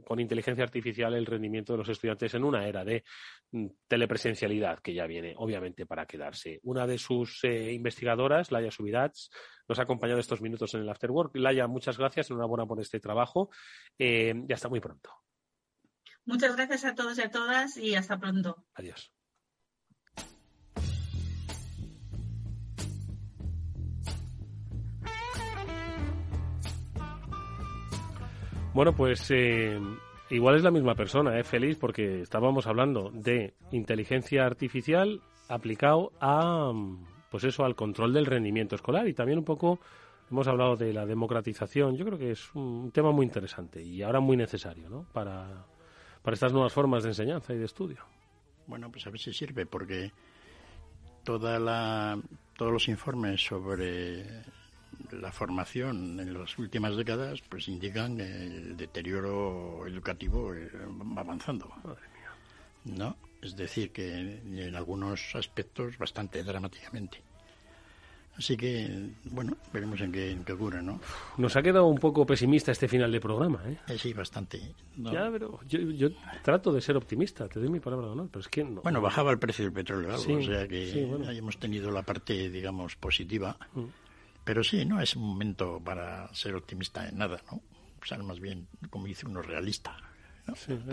[0.05, 3.05] con inteligencia artificial el rendimiento de los estudiantes en una era de
[3.53, 6.61] mm, telepresencialidad que ya viene, obviamente, para quedarse.
[6.65, 9.31] Una de sus eh, investigadoras, Laia Subirats,
[9.69, 11.37] nos ha acompañado estos minutos en el Afterwork.
[11.37, 13.51] Laia, muchas gracias, enhorabuena por este trabajo
[13.97, 15.11] y hasta muy pronto.
[16.25, 18.65] Muchas gracias a todos y a todas y hasta pronto.
[18.75, 19.13] Adiós.
[28.73, 29.81] Bueno, pues eh,
[30.31, 31.43] igual es la misma persona, ¿eh?
[31.43, 36.73] Feliz, porque estábamos hablando de inteligencia artificial aplicado a,
[37.31, 39.81] pues eso, al control del rendimiento escolar y también un poco
[40.31, 41.97] hemos hablado de la democratización.
[41.97, 45.05] Yo creo que es un tema muy interesante y ahora muy necesario, ¿no?
[45.13, 45.67] Para,
[46.23, 48.05] para estas nuevas formas de enseñanza y de estudio.
[48.69, 50.13] Bueno, pues a ver si sirve, porque
[51.25, 52.17] toda la,
[52.57, 54.25] todos los informes sobre
[55.13, 60.71] la formación en las últimas décadas pues indican el deterioro educativo eh,
[61.17, 61.71] va avanzando.
[62.85, 63.17] ¿No?
[63.43, 67.23] Es decir, que en algunos aspectos bastante dramáticamente.
[68.41, 70.99] Así que, bueno, veremos en qué, en qué cura, ¿no?
[71.37, 73.77] Nos ha quedado un poco pesimista este final de programa, ¿eh?
[73.87, 74.59] eh sí, bastante.
[74.97, 76.09] Ya, pero yo,
[76.43, 78.81] trato de ser optimista, te doy mi palabra de honor, pero es que no.
[78.81, 81.03] Bueno, bajaba el precio del petróleo, algo, o sea que
[81.37, 83.59] hemos tenido la parte, digamos, positiva.
[83.75, 83.85] Mm.
[84.51, 87.63] Pero sí, no es un momento para ser optimista en nada, ¿no?
[88.03, 89.97] O sea, más bien, como dice uno, realista.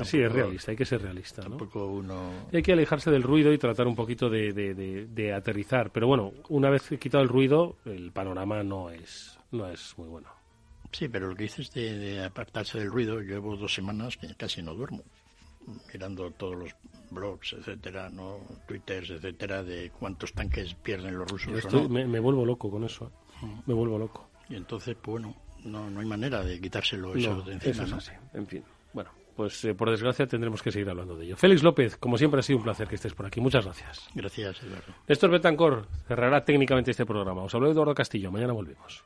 [0.03, 1.41] Sí, es realista, hay que ser realista.
[1.41, 2.45] Tampoco uno...
[2.53, 5.89] Hay que alejarse del ruido y tratar un poquito de, de, aterrizar.
[5.89, 10.29] Pero bueno, una vez quitado el ruido, el panorama no es, no es muy bueno.
[10.91, 14.61] Sí, pero lo que dices de, apartarse del ruido, yo llevo dos semanas que casi
[14.61, 15.01] no duermo,
[15.91, 16.75] mirando todos los
[17.09, 18.37] blogs, etcétera, no
[18.67, 21.89] twitters, etcétera, de cuántos tanques pierden los rusos.
[21.89, 23.07] me, me, vuelvo loco con eso.
[23.07, 23.26] ¿eh?
[23.65, 24.29] Me vuelvo loco.
[24.49, 28.11] Y entonces, pues bueno, no, no hay manera de quitárselo eso de encima, eso es
[28.33, 28.63] En fin,
[28.93, 31.37] bueno, pues eh, por desgracia tendremos que seguir hablando de ello.
[31.37, 33.39] Félix López, como siempre ha sido un placer que estés por aquí.
[33.39, 34.09] Muchas gracias.
[34.15, 34.93] Gracias, Eduardo.
[35.07, 37.43] Néstor Betancor cerrará técnicamente este programa.
[37.43, 38.31] Os hablo de Eduardo Castillo.
[38.31, 39.03] Mañana volvemos.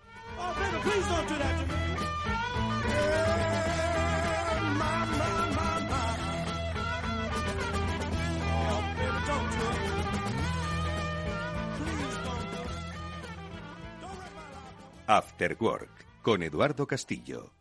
[15.14, 17.51] After Work con Eduardo Castillo.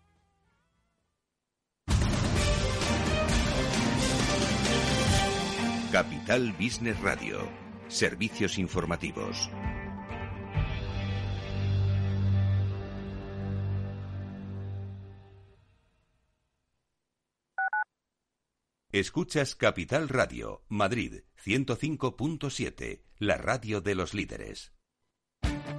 [5.91, 7.41] Capital Business Radio.
[7.89, 9.51] Servicios informativos.
[18.93, 24.73] Escuchas Capital Radio, Madrid 105.7, la radio de los líderes.